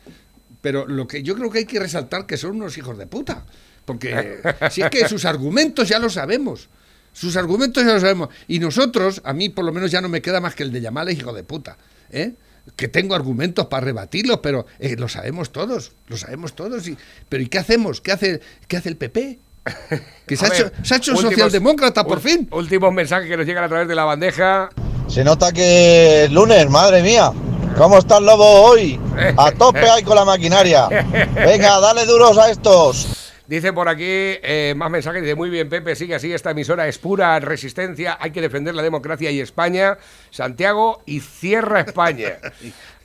[0.61, 3.45] Pero lo que yo creo que hay que resaltar que son unos hijos de puta.
[3.83, 4.37] Porque
[4.71, 6.69] si es que sus argumentos ya lo sabemos.
[7.13, 8.29] Sus argumentos ya lo sabemos.
[8.47, 10.81] Y nosotros, a mí por lo menos ya no me queda más que el de
[10.81, 11.77] llamarle hijo de puta.
[12.11, 12.33] ¿eh?
[12.75, 15.91] Que tengo argumentos para rebatirlos, pero eh, lo sabemos todos.
[16.07, 16.87] Lo sabemos todos.
[16.87, 16.97] Y,
[17.29, 18.01] pero ¿y qué hacemos?
[18.01, 19.39] ¿Qué hace, qué hace el PP?
[20.25, 22.47] Que se ha, hecho, se ha hecho últimos- socialdemócrata por fin.
[22.51, 24.69] Últimos mensajes que nos llegan a través de la bandeja.
[25.09, 27.31] Se nota que es lunes, madre mía.
[27.77, 28.99] ¿Cómo está el lobo hoy?
[29.37, 30.87] A tope ahí con la maquinaria.
[31.35, 33.22] Venga, dale duros a estos.
[33.53, 36.97] Dice por aquí, eh, más mensajes, dice, muy bien Pepe, sigue así, esta emisora es
[36.97, 39.99] pura resistencia, hay que defender la democracia y España,
[40.31, 42.39] Santiago y cierra España.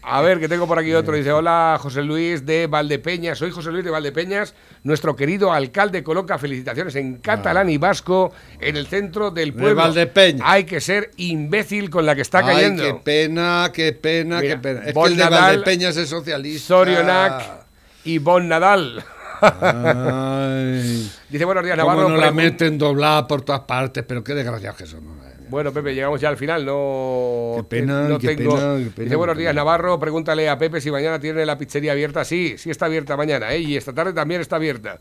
[0.01, 3.71] A ver, que tengo por aquí otro, dice, hola José Luis de Valdepeñas, soy José
[3.71, 9.31] Luis de Valdepeñas, nuestro querido alcalde coloca felicitaciones en catalán y vasco en el centro
[9.31, 9.83] del De pueblo.
[9.83, 10.41] Valdepeñas.
[10.49, 12.85] Hay que ser imbécil con la que está Ay, cayendo.
[12.85, 14.81] qué pena, qué pena, Mira, qué pena.
[14.81, 16.69] Es que Bon el de Nadal, Valdepeñas es socialista.
[16.69, 17.43] Zorionak
[18.05, 19.05] y Bon Nadal.
[19.41, 21.11] Ay.
[21.29, 22.09] Dice, buenos días, Cómo Navarro.
[22.09, 25.35] no la meten doblada por todas partes, pero qué desgraciados que mía.
[25.51, 27.55] Bueno, Pepe, llegamos ya al final, no.
[27.57, 28.55] Qué pena, no qué tengo.
[28.55, 29.55] pena, qué pena, Dice, buenos días.
[29.55, 29.99] Navarro.
[29.99, 32.25] Pregúntale a Pepe si mañana tiene la pizzería abierta.
[32.25, 33.61] Sí, sí está abierta mañana, ¿eh?
[33.61, 34.99] Y esta tarde también está abierta.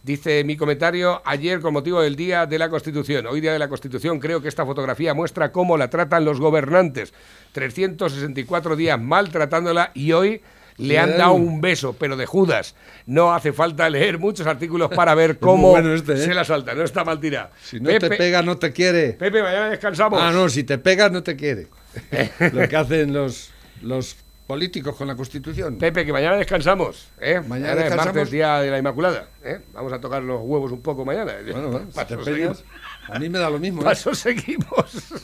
[0.00, 3.26] Dice mi comentario ayer con motivo del Día de la Constitución.
[3.26, 7.12] Hoy Día de la Constitución creo que esta fotografía muestra cómo la tratan los gobernantes.
[7.50, 10.40] 364 días maltratándola y hoy
[10.78, 12.74] le han dado un beso, pero de Judas.
[13.06, 16.18] No hace falta leer muchos artículos para ver cómo bueno este, ¿eh?
[16.18, 16.74] se la salta.
[16.74, 17.50] No está mal tirada.
[17.62, 19.12] Si no te pega, no te quiere.
[19.12, 20.20] Pepe, mañana descansamos.
[20.22, 21.68] Ah, no, si te pegas, no te quiere.
[22.52, 23.50] Lo que hacen los,
[23.82, 24.16] los
[24.48, 25.76] políticos con la Constitución.
[25.76, 27.08] Pepe, que mañana descansamos.
[27.20, 27.40] ¿eh?
[27.46, 28.14] Mañana, es descansamos.
[28.14, 29.28] martes, día de la Inmaculada.
[29.44, 29.60] ¿eh?
[29.74, 31.34] Vamos a tocar los huevos un poco mañana.
[31.52, 32.64] Bueno, bueno, si te pegas,
[33.08, 33.82] a mí me da lo mismo.
[33.82, 33.84] ¿eh?
[33.84, 35.12] Para eso seguimos.